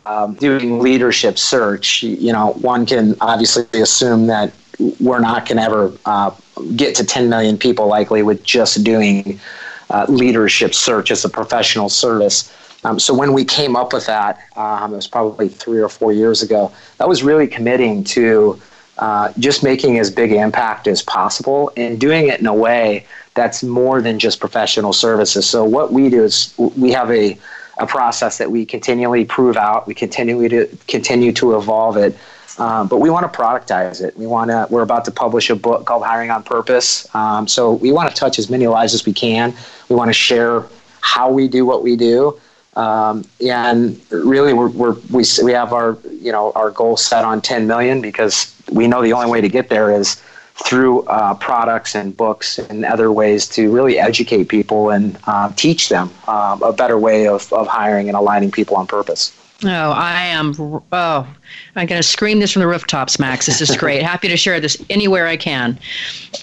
[0.05, 4.53] um, doing leadership search, you know, one can obviously assume that
[4.99, 6.31] we're not going to ever uh,
[6.75, 9.39] get to 10 million people likely with just doing
[9.89, 12.53] uh, leadership search as a professional service.
[12.83, 16.13] Um, so when we came up with that, um, it was probably three or four
[16.13, 16.71] years ago.
[16.97, 18.61] That was really committing to
[18.97, 23.63] uh, just making as big impact as possible and doing it in a way that's
[23.63, 25.49] more than just professional services.
[25.49, 27.37] So what we do is we have a
[27.77, 29.87] a process that we continually prove out.
[29.87, 32.17] We continually to continue to evolve it,
[32.57, 34.15] um, but we want to productize it.
[34.17, 34.67] We want to.
[34.69, 37.13] We're about to publish a book called Hiring on Purpose.
[37.15, 39.53] Um, so we want to touch as many lives as we can.
[39.89, 40.65] We want to share
[41.01, 42.39] how we do what we do.
[42.75, 47.41] Um, and really, we're, we're, we we have our you know our goal set on
[47.41, 50.21] 10 million because we know the only way to get there is
[50.55, 55.89] through uh, products and books and other ways to really educate people and uh, teach
[55.89, 59.33] them um, a better way of, of hiring and aligning people on purpose.
[59.63, 60.53] Oh, I am.
[60.59, 61.35] Oh,
[61.77, 63.45] I'm going to scream this from the rooftops, Max.
[63.45, 64.01] This is great.
[64.03, 65.79] Happy to share this anywhere I can.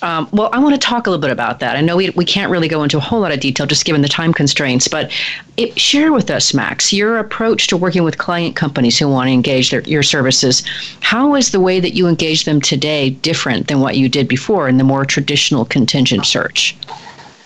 [0.01, 1.77] Um, well, I want to talk a little bit about that.
[1.77, 4.01] I know we, we can't really go into a whole lot of detail just given
[4.01, 5.13] the time constraints, but
[5.59, 9.33] it, share with us, Max, your approach to working with client companies who want to
[9.33, 10.63] engage their, your services.
[11.01, 14.69] How is the way that you engage them today different than what you did before
[14.69, 16.75] in the more traditional contingent search?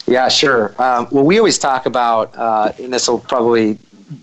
[0.06, 0.80] Yeah, sure.
[0.80, 3.76] Um, well, we always talk about, uh, and this will probably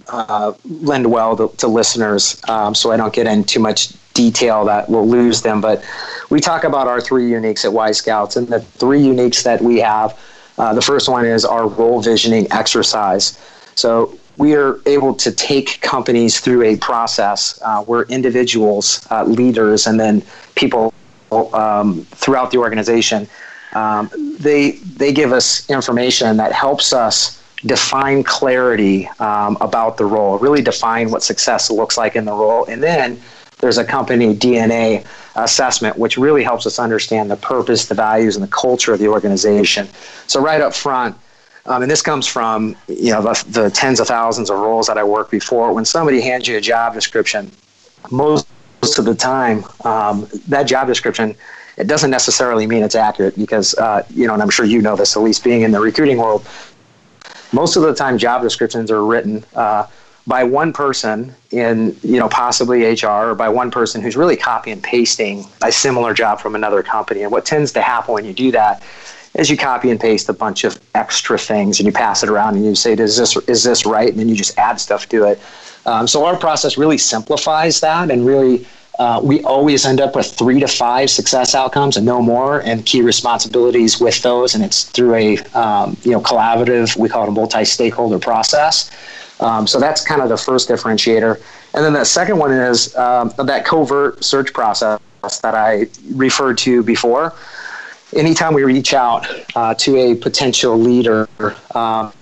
[0.07, 4.63] uh, lend well to, to listeners, um, so I don't get into too much detail
[4.65, 5.59] that will lose them.
[5.59, 5.83] But
[6.29, 9.79] we talk about our three uniques at Y Scouts, and the three uniques that we
[9.79, 10.17] have.
[10.57, 13.39] Uh, the first one is our role visioning exercise.
[13.75, 19.87] So we are able to take companies through a process uh, where individuals, uh, leaders,
[19.87, 20.23] and then
[20.55, 20.93] people
[21.31, 23.27] um, throughout the organization,
[23.73, 30.37] um, they they give us information that helps us define clarity um, about the role,
[30.37, 32.65] really define what success looks like in the role.
[32.65, 33.21] And then
[33.59, 38.43] there's a company DNA assessment, which really helps us understand the purpose, the values, and
[38.43, 39.87] the culture of the organization.
[40.27, 41.15] So, right up front,
[41.65, 44.97] um, and this comes from you know the, the, tens of thousands of roles that
[44.97, 45.73] I worked before.
[45.73, 47.49] When somebody hands you a job description,
[48.11, 48.47] most,
[48.81, 51.35] most of the time um, that job description
[51.77, 54.95] it doesn't necessarily mean it's accurate because uh, you know, and I'm sure you know
[54.95, 56.47] this, at least being in the recruiting world,
[57.53, 59.87] most of the time job descriptions are written uh,
[60.25, 64.71] by one person in you know possibly HR or by one person who's really copy
[64.71, 67.23] and pasting a similar job from another company.
[67.23, 68.83] And what tends to happen when you do that
[69.35, 72.55] is you copy and paste a bunch of extra things and you pass it around
[72.55, 75.25] and you say, "Is this is this right?" And then you just add stuff to
[75.25, 75.39] it.
[75.85, 78.65] Um, so our process really simplifies that and really.
[78.99, 82.85] Uh, we always end up with three to five success outcomes and no more, and
[82.85, 84.53] key responsibilities with those.
[84.53, 88.91] And it's through a um, you know collaborative, we call it a multi-stakeholder process.
[89.39, 91.41] Um, so that's kind of the first differentiator.
[91.73, 94.99] And then the second one is um, that covert search process
[95.41, 97.33] that I referred to before.
[98.15, 99.25] Anytime we reach out
[99.55, 101.27] uh, to a potential leader,
[101.73, 102.13] um,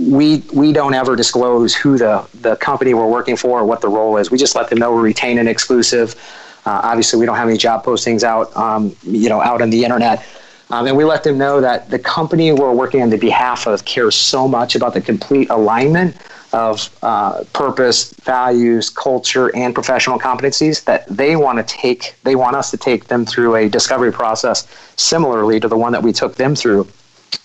[0.00, 3.88] we we don't ever disclose who the, the company we're working for or what the
[3.88, 4.30] role is.
[4.30, 6.14] We just let them know we're retaining exclusive.
[6.64, 9.84] Uh, obviously, we don't have any job postings out, um, you know, out on the
[9.84, 10.24] internet.
[10.70, 13.84] Um, and we let them know that the company we're working on the behalf of
[13.84, 16.16] cares so much about the complete alignment
[16.54, 22.14] of uh, purpose, values, culture, and professional competencies that they want to take.
[22.22, 26.02] They want us to take them through a discovery process similarly to the one that
[26.02, 26.86] we took them through,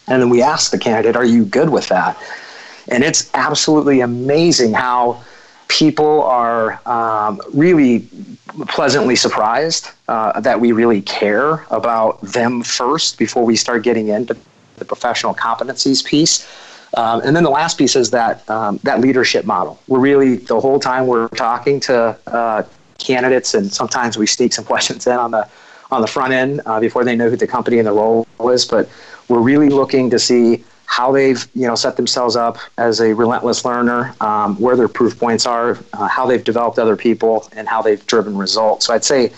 [0.08, 2.18] and then we ask the candidate, "Are you good with that?"
[2.90, 5.22] And it's absolutely amazing how
[5.68, 8.08] people are um, really
[8.68, 14.36] pleasantly surprised uh, that we really care about them first before we start getting into
[14.78, 16.48] the professional competencies piece.
[16.96, 19.80] Um, and then the last piece is that um, that leadership model.
[19.88, 22.64] We're really the whole time we're talking to uh,
[22.98, 25.48] candidates, and sometimes we sneak some questions in on the
[25.92, 28.66] on the front end uh, before they know who the company and the role is.
[28.66, 28.90] But
[29.28, 33.66] we're really looking to see how they've you know set themselves up as a relentless
[33.66, 37.82] learner, um, where their proof points are, uh, how they've developed other people, and how
[37.82, 38.88] they've driven results.
[38.88, 39.32] So I'd say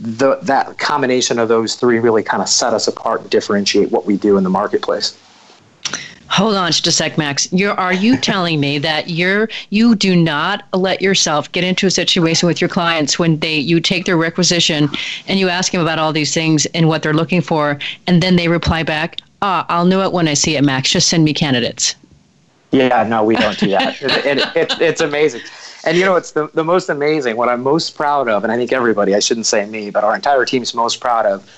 [0.00, 4.04] the, that combination of those three really kind of set us apart and differentiate what
[4.06, 5.16] we do in the marketplace.
[6.30, 7.50] Hold on just a sec, Max.
[7.52, 11.90] You're, are you telling me that you're you do not let yourself get into a
[11.90, 14.90] situation with your clients when they you take their requisition
[15.26, 18.36] and you ask them about all these things and what they're looking for, and then
[18.36, 20.90] they reply back, "Ah, I'll know it when I see it, Max.
[20.90, 21.94] Just send me candidates."
[22.70, 23.96] Yeah, no, we don't do that.
[24.02, 25.40] it, it, it, it's amazing.
[25.84, 28.56] And you know, it's the, the most amazing, what I'm most proud of, and I
[28.56, 31.48] think everybody, I shouldn't say me, but our entire team's most proud of,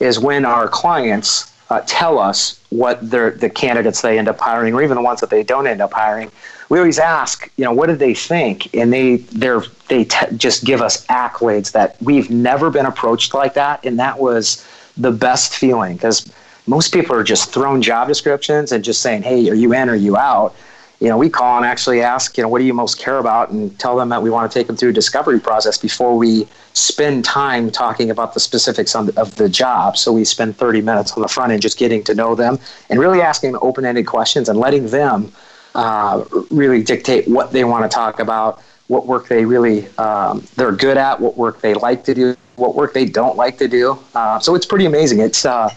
[0.00, 4.82] is when our clients uh, tell us what the candidates they end up hiring, or
[4.82, 6.30] even the ones that they don't end up hiring.
[6.68, 8.74] We always ask, you know, what did they think?
[8.74, 13.54] And they they're they t- just give us accolades that we've never been approached like
[13.54, 14.66] that, and that was
[14.96, 16.30] the best feeling because
[16.66, 19.88] most people are just throwing job descriptions and just saying, "Hey, are you in?
[19.88, 20.54] Or are you out?"
[21.00, 23.50] you know, we call and actually ask, you know, what do you most care about,
[23.50, 26.46] and tell them that we want to take them through a discovery process before we
[26.72, 29.96] spend time talking about the specifics the, of the job.
[29.98, 33.00] So we spend 30 minutes on the front end just getting to know them and
[33.00, 35.32] really asking open-ended questions and letting them
[35.74, 40.72] uh, really dictate what they want to talk about, what work they really um, they're
[40.72, 43.98] good at, what work they like to do, what work they don't like to do.
[44.14, 45.18] Uh, so it's pretty amazing.
[45.18, 45.68] It's uh,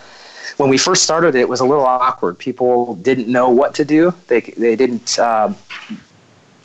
[0.57, 2.37] when we first started, it was a little awkward.
[2.37, 4.13] People didn't know what to do.
[4.27, 5.17] They they didn't.
[5.17, 5.53] Uh,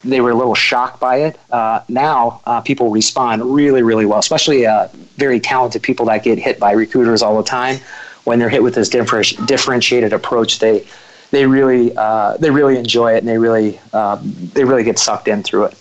[0.05, 1.39] they were a little shocked by it.
[1.51, 6.39] Uh, now uh, people respond really, really well, especially uh, very talented people that get
[6.39, 7.79] hit by recruiters all the time.
[8.25, 10.87] When they're hit with this differenti- differentiated approach, they
[11.31, 15.29] they really uh, they really enjoy it and they really um, they really get sucked
[15.29, 15.75] in through it.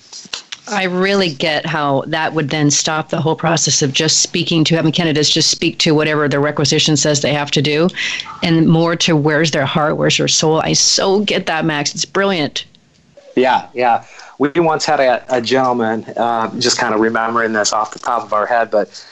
[0.68, 4.76] I really get how that would then stop the whole process of just speaking to
[4.76, 7.90] having candidates just speak to whatever the requisition says they have to do
[8.44, 10.62] and more to where's their heart, where's their soul.
[10.62, 11.96] I so get that, Max.
[11.96, 12.66] It's brilliant.
[13.36, 14.06] Yeah, yeah.
[14.38, 18.24] We once had a, a gentleman, uh, just kind of remembering this off the top
[18.24, 19.06] of our head, but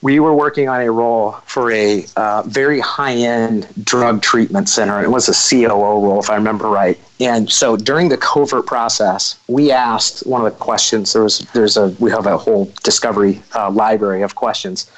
[0.00, 5.02] we were working on a role for a uh, very high end drug treatment center.
[5.02, 6.98] It was a COO role, if I remember right.
[7.18, 11.12] And so during the covert process, we asked one of the questions.
[11.12, 14.88] There was there's a we have a whole discovery uh, library of questions,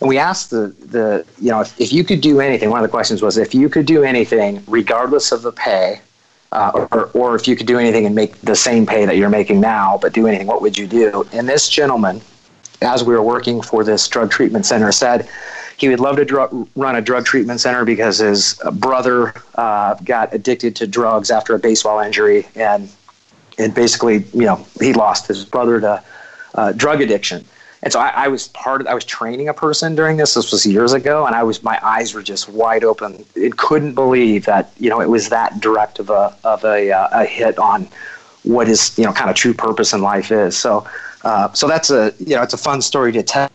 [0.00, 2.68] and we asked the the you know if, if you could do anything.
[2.68, 6.00] One of the questions was if you could do anything, regardless of the pay.
[6.50, 9.28] Uh, or, or if you could do anything and make the same pay that you're
[9.28, 11.28] making now, but do anything, what would you do?
[11.30, 12.22] And this gentleman,
[12.82, 15.28] as we were working for this drug treatment center, said
[15.76, 20.34] he would love to dr- run a drug treatment center because his brother uh, got
[20.34, 22.90] addicted to drugs after a baseball injury, and
[23.58, 26.02] and basically, you know, he lost his brother to
[26.54, 27.44] uh, drug addiction.
[27.82, 28.88] And so I, I, was part of.
[28.88, 30.34] I was training a person during this.
[30.34, 33.24] This was years ago, and I was my eyes were just wide open.
[33.36, 37.08] It couldn't believe that you know it was that direct of a of a, uh,
[37.12, 37.88] a hit on
[38.42, 40.58] what his you know kind of true purpose in life is.
[40.58, 40.84] So
[41.24, 43.50] uh, so that's a you know it's a fun story to tell.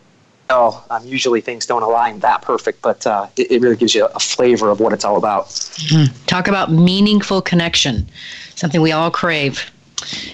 [0.50, 4.20] Um, usually things don't align that perfect, but uh, it, it, really gives you a
[4.20, 5.46] flavor of what it's all about.
[5.46, 6.14] Mm-hmm.
[6.26, 8.06] Talk about meaningful connection,
[8.54, 9.70] something we all crave.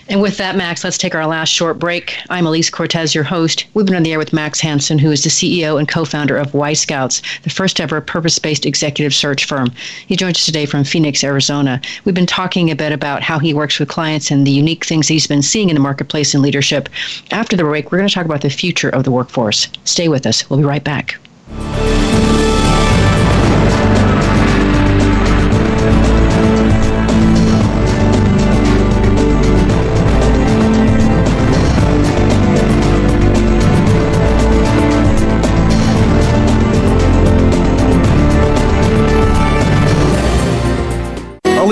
[0.08, 2.16] And with that, Max, let's take our last short break.
[2.30, 3.66] I'm Elise Cortes, your host.
[3.74, 6.36] We've been on the air with Max Hansen, who is the CEO and co founder
[6.36, 9.70] of Y Scouts, the first ever purpose based executive search firm.
[10.06, 11.80] He joins us today from Phoenix, Arizona.
[12.04, 15.06] We've been talking a bit about how he works with clients and the unique things
[15.06, 16.88] he's been seeing in the marketplace and leadership.
[17.30, 19.68] After the break, we're going to talk about the future of the workforce.
[19.84, 20.48] Stay with us.
[20.50, 21.19] We'll be right back.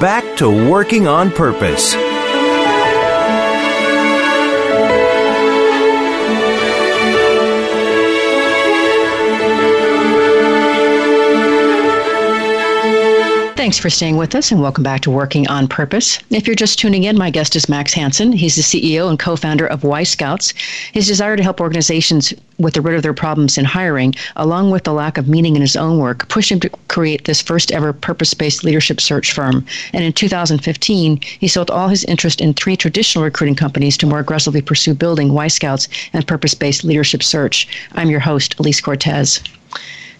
[0.00, 2.05] back to Working on Purpose.
[13.66, 16.20] Thanks for staying with us and welcome back to Working on Purpose.
[16.30, 18.30] If you're just tuning in, my guest is Max Hansen.
[18.30, 20.54] He's the CEO and co founder of Y Scouts.
[20.92, 24.84] His desire to help organizations with the rid of their problems in hiring, along with
[24.84, 27.92] the lack of meaning in his own work, pushed him to create this first ever
[27.92, 29.66] purpose based leadership search firm.
[29.92, 34.20] And in 2015, he sold all his interest in three traditional recruiting companies to more
[34.20, 37.66] aggressively pursue building Y Scouts and purpose based leadership search.
[37.96, 39.40] I'm your host, Elise Cortes.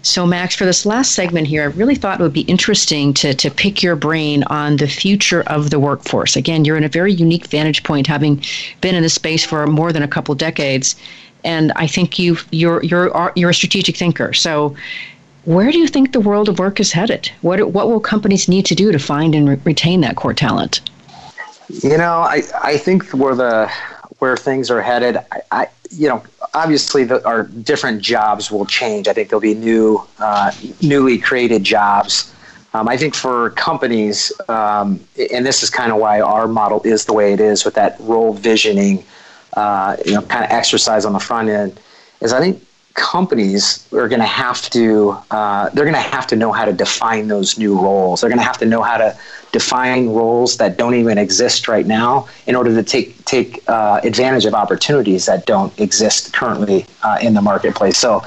[0.06, 3.34] So, Max, for this last segment here, I really thought it would be interesting to,
[3.34, 6.36] to pick your brain on the future of the workforce.
[6.36, 8.40] Again, you're in a very unique vantage point, having
[8.80, 10.94] been in this space for more than a couple decades,
[11.42, 14.32] and I think you you're you're you're a strategic thinker.
[14.32, 14.76] So,
[15.44, 17.28] where do you think the world of work is headed?
[17.40, 20.82] What what will companies need to do to find and re- retain that core talent?
[21.82, 23.68] You know, I I think where the
[24.20, 26.22] where things are headed, I, I you know,
[26.56, 29.06] obviously the, our different jobs will change.
[29.08, 30.50] I think there'll be new, uh,
[30.80, 32.32] newly created jobs.
[32.72, 35.00] Um, I think for companies, um,
[35.32, 37.96] and this is kind of why our model is the way it is with that
[38.00, 39.04] role visioning,
[39.52, 41.78] uh, you know, kind of exercise on the front end,
[42.20, 42.65] is I think
[42.96, 46.72] companies are going to have to uh, they're going to have to know how to
[46.72, 48.20] define those new roles.
[48.20, 49.16] They're going to have to know how to
[49.52, 54.46] define roles that don't even exist right now in order to take take uh, advantage
[54.46, 57.98] of opportunities that don't exist currently uh, in the marketplace.
[57.98, 58.22] So,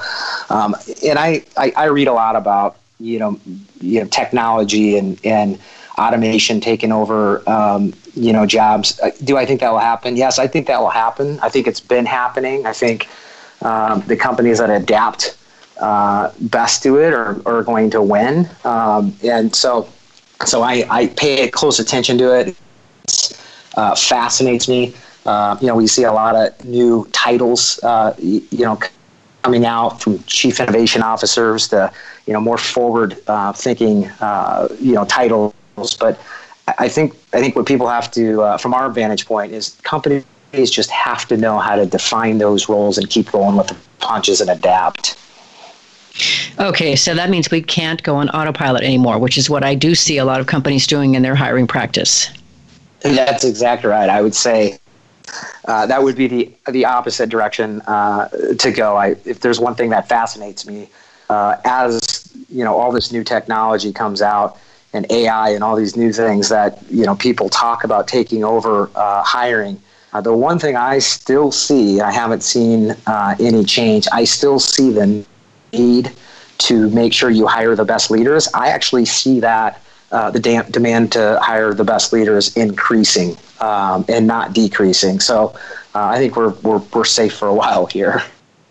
[0.48, 3.40] um, and I, I, I read a lot about you know
[3.80, 5.58] you know technology and and
[5.98, 9.00] automation taking over um, you know jobs.
[9.00, 10.16] Uh, do I think that will happen?
[10.16, 11.40] Yes, I think that will happen.
[11.40, 12.66] I think it's been happening.
[12.66, 13.08] I think
[13.62, 15.36] um, the companies that adapt
[15.80, 18.48] uh, best to it are, are going to win.
[18.64, 19.88] Um, and so,
[20.44, 22.56] so I, I pay close attention to it.
[23.76, 24.94] Uh, fascinates me.
[25.24, 28.78] Uh, you know, we see a lot of new titles, uh, you, you know,
[29.42, 31.90] coming out from chief innovation officers to,
[32.26, 35.54] you know, more forward uh, thinking, uh, you know, titles.
[35.98, 36.20] But
[36.78, 40.90] I think, I think what people have to, from our vantage point is companies just
[40.90, 44.50] have to know how to define those roles and keep going with the punches and
[44.50, 45.16] adapt.
[46.58, 49.94] Okay, so that means we can't go on autopilot anymore, which is what I do
[49.94, 52.28] see a lot of companies doing in their hiring practice.
[53.00, 54.10] That's exactly right.
[54.10, 54.78] I would say
[55.66, 58.28] uh, that would be the the opposite direction uh,
[58.58, 58.96] to go.
[58.96, 60.90] I, if there's one thing that fascinates me,
[61.30, 64.58] uh, as you know, all this new technology comes out
[64.92, 68.90] and AI and all these new things that you know people talk about taking over
[68.94, 69.80] uh, hiring
[70.12, 74.58] uh, the one thing I still see, I haven't seen uh, any change, I still
[74.58, 75.24] see the
[75.72, 76.12] need
[76.58, 78.48] to make sure you hire the best leaders.
[78.52, 79.80] I actually see that
[80.12, 80.40] uh, the
[80.70, 85.20] demand to hire the best leaders increasing um, and not decreasing.
[85.20, 85.54] So
[85.94, 88.22] uh, I think we're, we're, we're safe for a while here.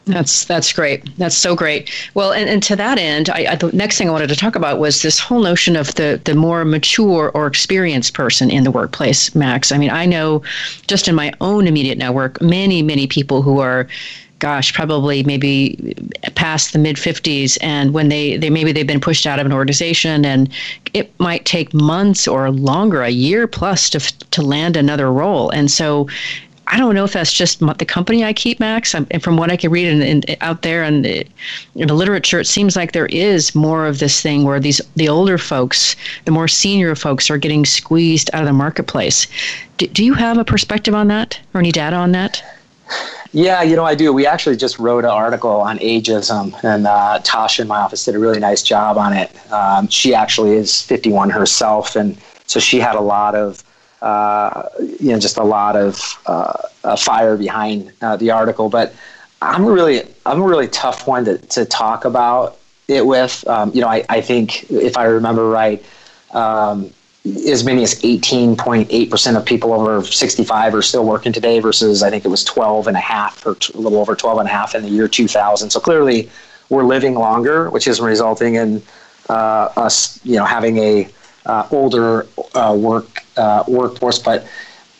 [0.09, 1.15] That's that's great.
[1.17, 1.91] That's so great.
[2.13, 4.55] Well, and, and to that end, I, I, the next thing I wanted to talk
[4.55, 8.71] about was this whole notion of the the more mature or experienced person in the
[8.71, 9.33] workplace.
[9.35, 10.41] Max, I mean, I know
[10.87, 13.87] just in my own immediate network, many many people who are
[14.39, 15.93] gosh, probably maybe
[16.35, 19.53] past the mid 50s, and when they, they maybe they've been pushed out of an
[19.53, 20.49] organization, and
[20.93, 25.49] it might take months or longer, a year plus, to to land another role.
[25.49, 26.07] And so,
[26.71, 28.93] I don't know if that's just the company I keep, Max.
[28.93, 31.27] and from what I can read in, in, out there and in,
[31.75, 35.09] in the literature, it seems like there is more of this thing where these the
[35.09, 35.95] older folks,
[36.25, 39.25] the more senior folks, are getting squeezed out of the marketplace.
[39.77, 42.43] Do, do you have a perspective on that or any data on that?
[43.31, 44.11] Yeah, you know, I do.
[44.11, 48.15] We actually just wrote an article on ageism, and uh, Tasha in my office did
[48.15, 49.29] a really nice job on it.
[49.51, 52.17] Um, she actually is 51 herself, and
[52.47, 53.63] so she had a lot of,
[54.01, 58.69] uh, you know, just a lot of uh, fire behind uh, the article.
[58.69, 58.93] But
[59.41, 63.45] I'm really, I'm a really tough one to, to talk about it with.
[63.47, 65.83] Um, you know, I, I think if I remember right,
[66.31, 66.91] um,
[67.25, 72.25] as many as 18.8% of people over 65 are still working today versus I think
[72.25, 74.83] it was 12 and a half or a little over 12 and a half in
[74.83, 75.69] the year 2000.
[75.69, 76.29] So clearly
[76.69, 78.81] we're living longer, which is resulting in
[79.27, 81.09] uh, us, you know, having a
[81.45, 84.19] uh, older uh, work uh, workforce.
[84.19, 84.47] But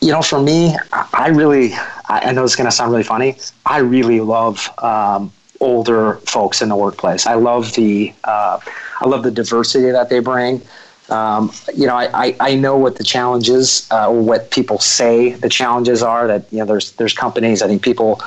[0.02, 1.74] you know, for me, I really,
[2.08, 3.38] I know it's going to sound really funny.
[3.66, 7.26] I really love um, older folks in the workplace.
[7.26, 8.60] I love the, uh,
[9.02, 10.62] I love the diversity that they bring.
[11.10, 15.50] Um, you know, I, I, I, know what the challenges, uh, what people say the
[15.50, 16.28] challenges are.
[16.28, 17.64] That you know, there's there's companies.
[17.64, 18.22] I think people,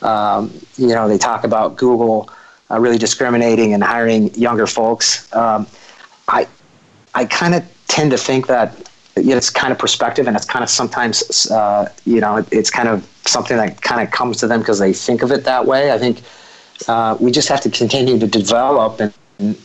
[0.00, 2.30] um, you know, they talk about Google
[2.70, 5.30] uh, really discriminating and hiring younger folks.
[5.34, 5.66] Um,
[6.26, 6.48] I
[7.14, 10.70] I kind of tend to think that it's kind of perspective, and it's kind of
[10.70, 14.60] sometimes uh, you know, it, it's kind of something that kind of comes to them
[14.60, 15.92] because they think of it that way.
[15.92, 16.22] I think
[16.88, 19.14] uh, we just have to continue to develop and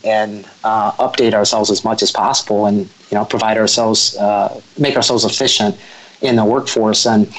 [0.04, 4.96] and, uh, update ourselves as much as possible and you know provide ourselves uh, make
[4.96, 5.78] ourselves efficient
[6.22, 7.32] in the workforce and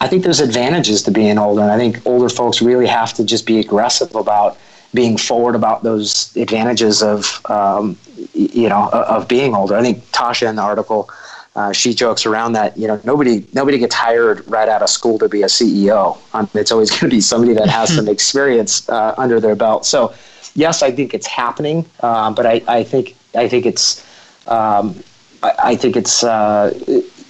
[0.00, 3.24] I think there's advantages to being older and I think older folks really have to
[3.24, 4.58] just be aggressive about
[4.94, 7.96] being forward about those advantages of um,
[8.34, 11.10] you know of being older I think Tasha in the article
[11.56, 15.18] uh, she jokes around that you know nobody nobody gets hired right out of school
[15.18, 18.88] to be a CEO um, it's always going to be somebody that has some experience
[18.88, 20.14] uh, under their belt so
[20.58, 24.04] yes, I think it's happening, uh, but I, I think I think it's
[24.46, 25.02] um,
[25.42, 26.74] I, I, think it's uh,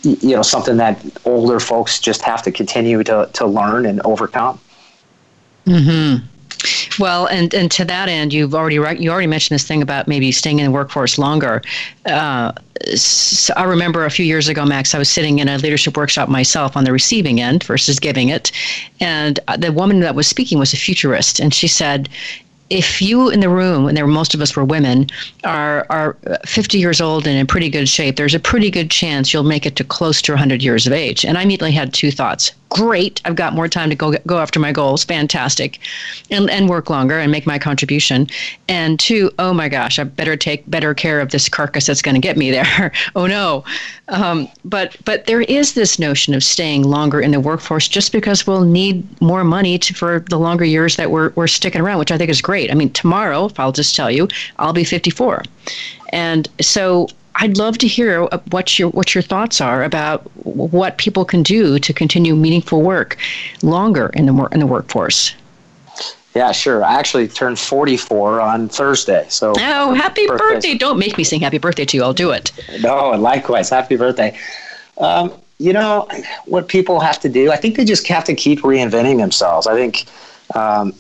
[0.02, 4.58] you know something that older folks just have to continue to to learn and overcome.
[5.66, 6.16] Hmm.
[6.98, 10.32] Well, and, and to that end, you've already you already mentioned this thing about maybe
[10.32, 11.62] staying in the workforce longer.
[12.04, 12.52] Uh,
[12.94, 16.28] so I remember a few years ago, Max, I was sitting in a leadership workshop
[16.28, 18.50] myself on the receiving end versus giving it,
[19.00, 22.08] and the woman that was speaking was a futurist, and she said,
[22.70, 25.08] if you in the room, and there most of us were women,
[25.44, 26.16] are are
[26.46, 29.66] 50 years old and in pretty good shape, there's a pretty good chance you'll make
[29.66, 31.24] it to close to 100 years of age.
[31.24, 33.20] And I immediately had two thoughts great.
[33.24, 35.04] I've got more time to go go after my goals.
[35.04, 35.78] Fantastic,
[36.30, 38.28] and and work longer and make my contribution.
[38.68, 42.14] And two, oh my gosh, I better take better care of this carcass that's going
[42.14, 42.92] to get me there.
[43.16, 43.64] oh no,
[44.08, 48.46] um, but but there is this notion of staying longer in the workforce just because
[48.46, 52.12] we'll need more money to, for the longer years that we're we're sticking around, which
[52.12, 52.57] I think is great.
[52.70, 54.28] I mean, tomorrow, if I'll just tell you,
[54.58, 55.44] I'll be 54,
[56.12, 61.24] and so I'd love to hear what your what your thoughts are about what people
[61.24, 63.16] can do to continue meaningful work
[63.62, 65.34] longer in the in the workforce.
[66.34, 66.84] Yeah, sure.
[66.84, 69.26] I actually turned 44 on Thursday.
[69.28, 70.54] So Oh, happy birthday.
[70.54, 70.74] birthday.
[70.74, 72.02] Don't make me sing happy birthday to you.
[72.04, 72.52] I'll do it.
[72.80, 73.70] No, and likewise.
[73.70, 74.38] Happy birthday.
[74.98, 76.06] Um, you know,
[76.44, 79.66] what people have to do, I think they just have to keep reinventing themselves.
[79.66, 80.04] I think
[80.54, 80.92] um,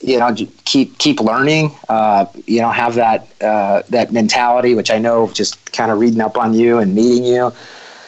[0.00, 4.98] you know keep keep learning uh, you know have that uh, that mentality which i
[4.98, 7.52] know just kind of reading up on you and meeting you.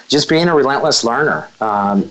[0.09, 2.11] Just being a relentless learner um,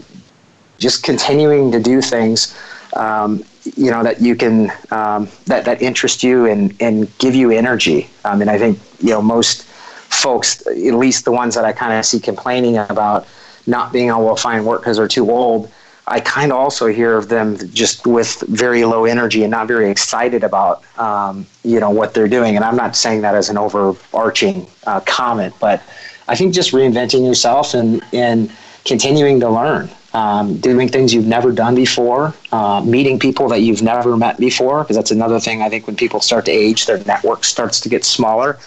[0.79, 2.57] just continuing to do things
[2.95, 3.43] um,
[3.75, 8.09] you know that you can um, that that interest you and and give you energy.
[8.25, 9.63] I mean i think you know most
[10.09, 13.27] folks at least the ones that i kind of see complaining about
[13.67, 15.71] not being able to find work because they're too old
[16.07, 19.89] I kind of also hear of them just with very low energy and not very
[19.89, 22.55] excited about um, you know what they're doing.
[22.55, 25.81] And I'm not saying that as an overarching uh, comment, but
[26.27, 28.51] I think just reinventing yourself and and
[28.83, 33.83] continuing to learn, um, doing things you've never done before, uh, meeting people that you've
[33.83, 35.61] never met before, because that's another thing.
[35.61, 38.57] I think when people start to age, their network starts to get smaller.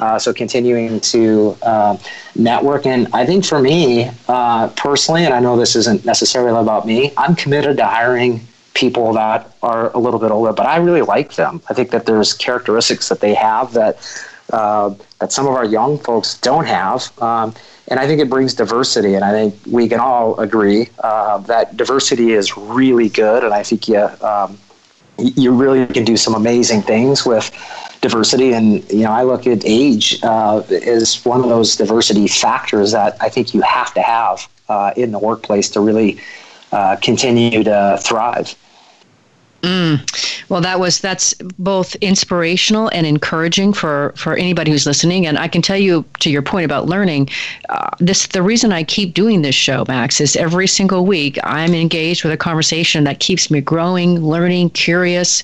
[0.00, 1.96] Uh, so continuing to uh,
[2.34, 6.86] network, and I think for me uh, personally, and I know this isn't necessarily about
[6.86, 8.40] me, I'm committed to hiring
[8.74, 11.60] people that are a little bit older, but I really like them.
[11.68, 13.98] I think that there's characteristics that they have that
[14.52, 17.12] uh, that some of our young folks don't have.
[17.22, 17.54] Um,
[17.88, 21.76] and I think it brings diversity, and I think we can all agree uh, that
[21.76, 23.44] diversity is really good.
[23.44, 24.58] And I think you, um,
[25.20, 27.50] you really can do some amazing things with
[28.00, 28.52] diversity.
[28.52, 33.16] And you know, I look at age uh, as one of those diversity factors that
[33.20, 36.20] I think you have to have uh, in the workplace to really
[36.72, 38.54] uh, continue to thrive.
[39.62, 40.48] Mm.
[40.48, 45.26] Well, that was that's both inspirational and encouraging for for anybody who's listening.
[45.26, 47.28] And I can tell you, to your point about learning,
[47.68, 51.74] uh, this the reason I keep doing this show, Max, is every single week I'm
[51.74, 55.42] engaged with a conversation that keeps me growing, learning, curious,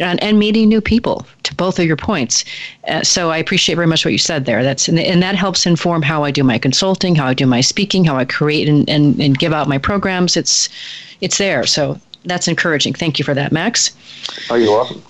[0.00, 1.26] and, and meeting new people.
[1.44, 2.42] To both of your points,
[2.88, 4.62] uh, so I appreciate very much what you said there.
[4.62, 7.60] That's and, and that helps inform how I do my consulting, how I do my
[7.60, 10.36] speaking, how I create and, and, and give out my programs.
[10.36, 10.68] It's
[11.20, 11.66] it's there.
[11.66, 12.94] So that's encouraging.
[12.94, 13.92] Thank you for that, Max.
[14.50, 15.02] Oh, you're welcome.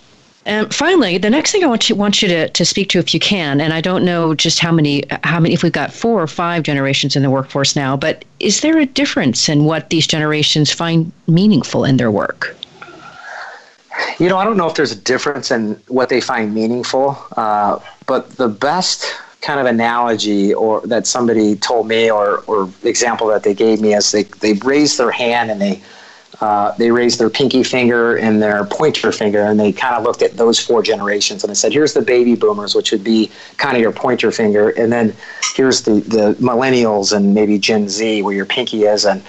[0.47, 3.15] And finally, the next thing I want you want you to, to speak to, if
[3.15, 6.23] you can, and I don't know just how many how many if we've got four
[6.23, 10.07] or five generations in the workforce now, but is there a difference in what these
[10.07, 12.55] generations find meaningful in their work?
[14.19, 17.79] You know, I don't know if there's a difference in what they find meaningful, uh,
[18.07, 19.07] but the best
[19.41, 23.95] kind of analogy or that somebody told me or, or example that they gave me
[23.95, 25.83] is they, they raised their hand and they
[26.41, 30.23] uh, they raised their pinky finger and their pointer finger, and they kind of looked
[30.23, 33.77] at those four generations and they said, "Here's the baby boomers, which would be kind
[33.77, 35.15] of your pointer finger, and then
[35.55, 39.23] here's the the millennials and maybe Gen Z, where your pinky is." And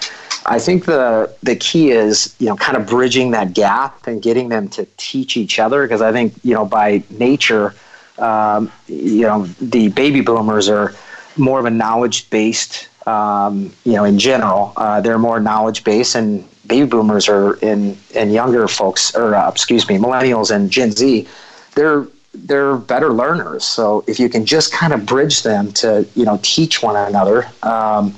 [0.45, 4.49] I think the the key is you know kind of bridging that gap and getting
[4.49, 7.75] them to teach each other because I think you know by nature,
[8.17, 10.93] um, you know the baby boomers are
[11.37, 16.15] more of a knowledge based um, you know, in general, uh, they're more knowledge based,
[16.15, 20.91] and baby boomers are in and younger folks, or uh, excuse me, millennials and Gen
[20.91, 21.27] Z,
[21.75, 23.63] they're they're better learners.
[23.63, 27.47] So if you can just kind of bridge them to you know teach one another,
[27.63, 28.13] um,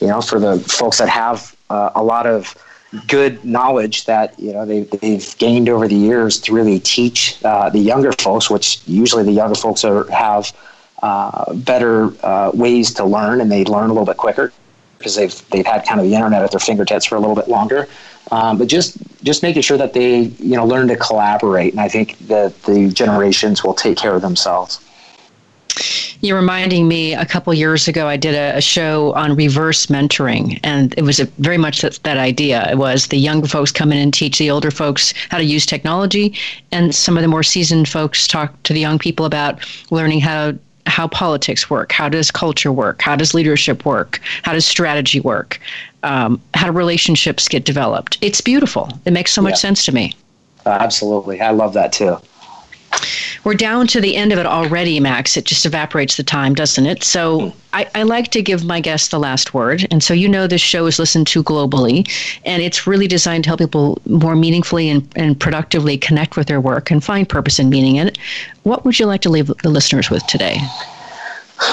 [0.00, 2.54] you know, for the folks that have uh, a lot of
[3.06, 7.68] good knowledge that you know they, they've gained over the years to really teach uh,
[7.70, 10.52] the younger folks, which usually the younger folks are have
[11.02, 14.52] uh, better uh, ways to learn and they learn a little bit quicker
[14.98, 17.48] because they've they've had kind of the internet at their fingertips for a little bit
[17.48, 17.88] longer.
[18.30, 21.88] Um, but just just making sure that they you know learn to collaborate, and I
[21.88, 24.80] think that the generations will take care of themselves.
[26.20, 30.58] You're reminding me a couple years ago, I did a, a, show on reverse mentoring,
[30.64, 32.68] and it was very much that, that idea.
[32.68, 35.64] It was the younger folks come in and teach the older folks how to use
[35.64, 36.36] technology,
[36.72, 39.60] and some of the more seasoned folks talk to the young people about
[39.92, 40.54] learning how
[40.88, 45.60] how politics work, how does culture work, how does leadership work, how does strategy work,
[46.02, 48.18] um, how do relationships get developed.
[48.20, 48.88] It's beautiful.
[49.04, 49.56] It makes so much yeah.
[49.56, 50.14] sense to me.
[50.66, 51.40] Uh, absolutely.
[51.40, 52.18] I love that too.
[53.44, 55.36] We're down to the end of it already, Max.
[55.36, 57.02] It just evaporates the time, doesn't it?
[57.02, 59.86] So I, I, like to give my guests the last word.
[59.90, 62.10] And so you know this show is listened to globally,
[62.44, 66.60] and it's really designed to help people more meaningfully and, and productively connect with their
[66.60, 68.18] work and find purpose and meaning in it.
[68.64, 70.58] What would you like to leave the listeners with today?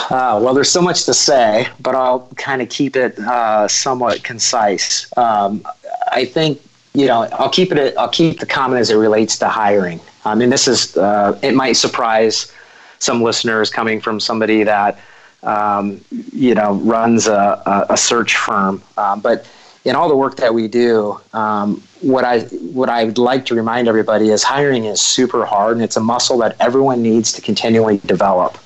[0.10, 4.24] Uh, well, there's so much to say, but I'll kind of keep it uh, somewhat
[4.24, 5.08] concise.
[5.18, 5.66] Um,
[6.12, 6.62] I think
[6.94, 7.96] you know I'll keep it.
[7.98, 10.00] I'll keep the comment as it relates to hiring.
[10.26, 12.52] I mean, this is, uh, it might surprise
[13.00, 15.00] some listeners coming from somebody that,
[15.44, 16.04] um,
[16.34, 18.82] you know, runs a, a search firm.
[18.98, 19.46] Um, but
[19.86, 22.42] in all the work that we do, um, what I
[22.74, 26.02] what I would like to remind everybody is hiring is super hard, and it's a
[26.02, 28.58] muscle that everyone needs to continually develop.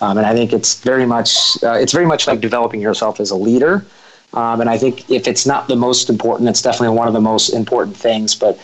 [0.00, 3.30] Um, and I think it's very much uh, it's very much like developing yourself as
[3.30, 3.84] a leader.
[4.32, 7.20] Um, and I think if it's not the most important, it's definitely one of the
[7.20, 8.34] most important things.
[8.34, 8.58] But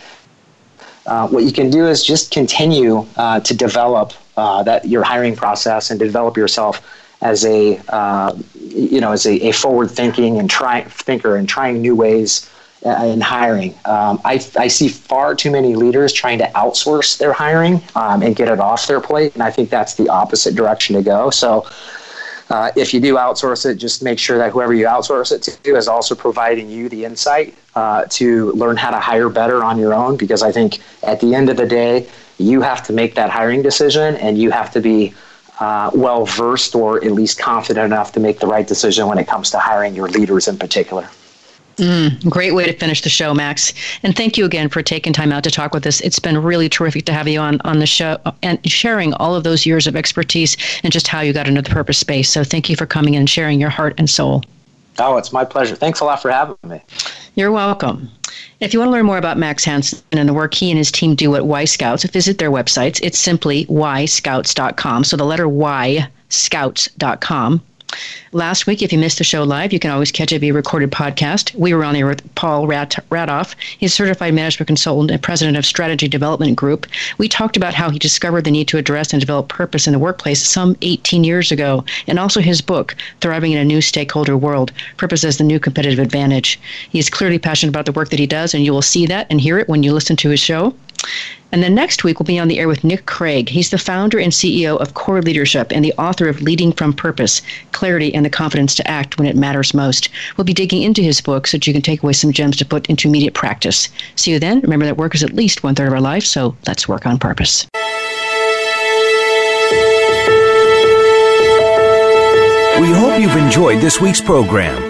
[1.07, 5.37] uh, what you can do is just continue uh, to develop uh, that your hiring
[5.37, 6.87] process and develop yourself
[7.23, 11.81] as a uh, you know as a, a forward thinking and try thinker and trying
[11.81, 12.51] new ways
[12.85, 13.75] uh, in hiring.
[13.85, 18.35] Um, I, I see far too many leaders trying to outsource their hiring um, and
[18.35, 21.31] get it off their plate, and I think that's the opposite direction to go.
[21.31, 21.69] So
[22.51, 25.77] uh, if you do outsource it, just make sure that whoever you outsource it to
[25.77, 29.95] is also providing you the insight uh, to learn how to hire better on your
[29.95, 30.17] own.
[30.17, 33.63] Because I think at the end of the day, you have to make that hiring
[33.63, 35.15] decision and you have to be
[35.61, 39.29] uh, well versed or at least confident enough to make the right decision when it
[39.29, 41.09] comes to hiring your leaders in particular.
[41.81, 43.73] Mm, great way to finish the show, Max.
[44.03, 46.03] And thank you again for taking time out to talk with us.
[46.03, 49.45] It's been really terrific to have you on, on the show and sharing all of
[49.45, 52.29] those years of expertise and just how you got into the purpose space.
[52.29, 54.45] So thank you for coming and sharing your heart and soul.
[54.99, 55.75] Oh, it's my pleasure.
[55.75, 56.83] Thanks a lot for having me.
[57.35, 58.11] You're welcome.
[58.61, 60.93] If you want to learn more about Max Hansen and the work he and his
[60.93, 63.01] team do at Y Scouts, visit their websites.
[63.03, 65.05] It's simply yscouts.com.
[65.05, 67.63] So the letter Y, scouts.com
[68.33, 70.93] Last week, if you missed the show live, you can always catch it via recorded
[70.93, 71.53] podcast.
[71.55, 73.57] We were on there with Paul Rat- Radoff.
[73.79, 76.87] He's a certified management consultant and president of Strategy Development Group.
[77.19, 79.99] We talked about how he discovered the need to address and develop purpose in the
[79.99, 84.71] workplace some 18 years ago, and also his book, Thriving in a New Stakeholder World
[84.97, 86.61] Purpose as the New Competitive Advantage.
[86.91, 89.27] He is clearly passionate about the work that he does, and you will see that
[89.29, 90.75] and hear it when you listen to his show.
[91.53, 93.49] And then next week, we'll be on the air with Nick Craig.
[93.49, 97.43] He's the founder and CEO of Core Leadership and the author of Leading from Purpose
[97.73, 100.11] Clarity and the Confidence to Act When It Matters Most.
[100.37, 102.65] We'll be digging into his book so that you can take away some gems to
[102.65, 103.89] put into immediate practice.
[104.15, 104.61] See you then.
[104.61, 107.19] Remember that work is at least one third of our life, so let's work on
[107.19, 107.67] purpose.
[112.81, 114.90] We hope you've enjoyed this week's program.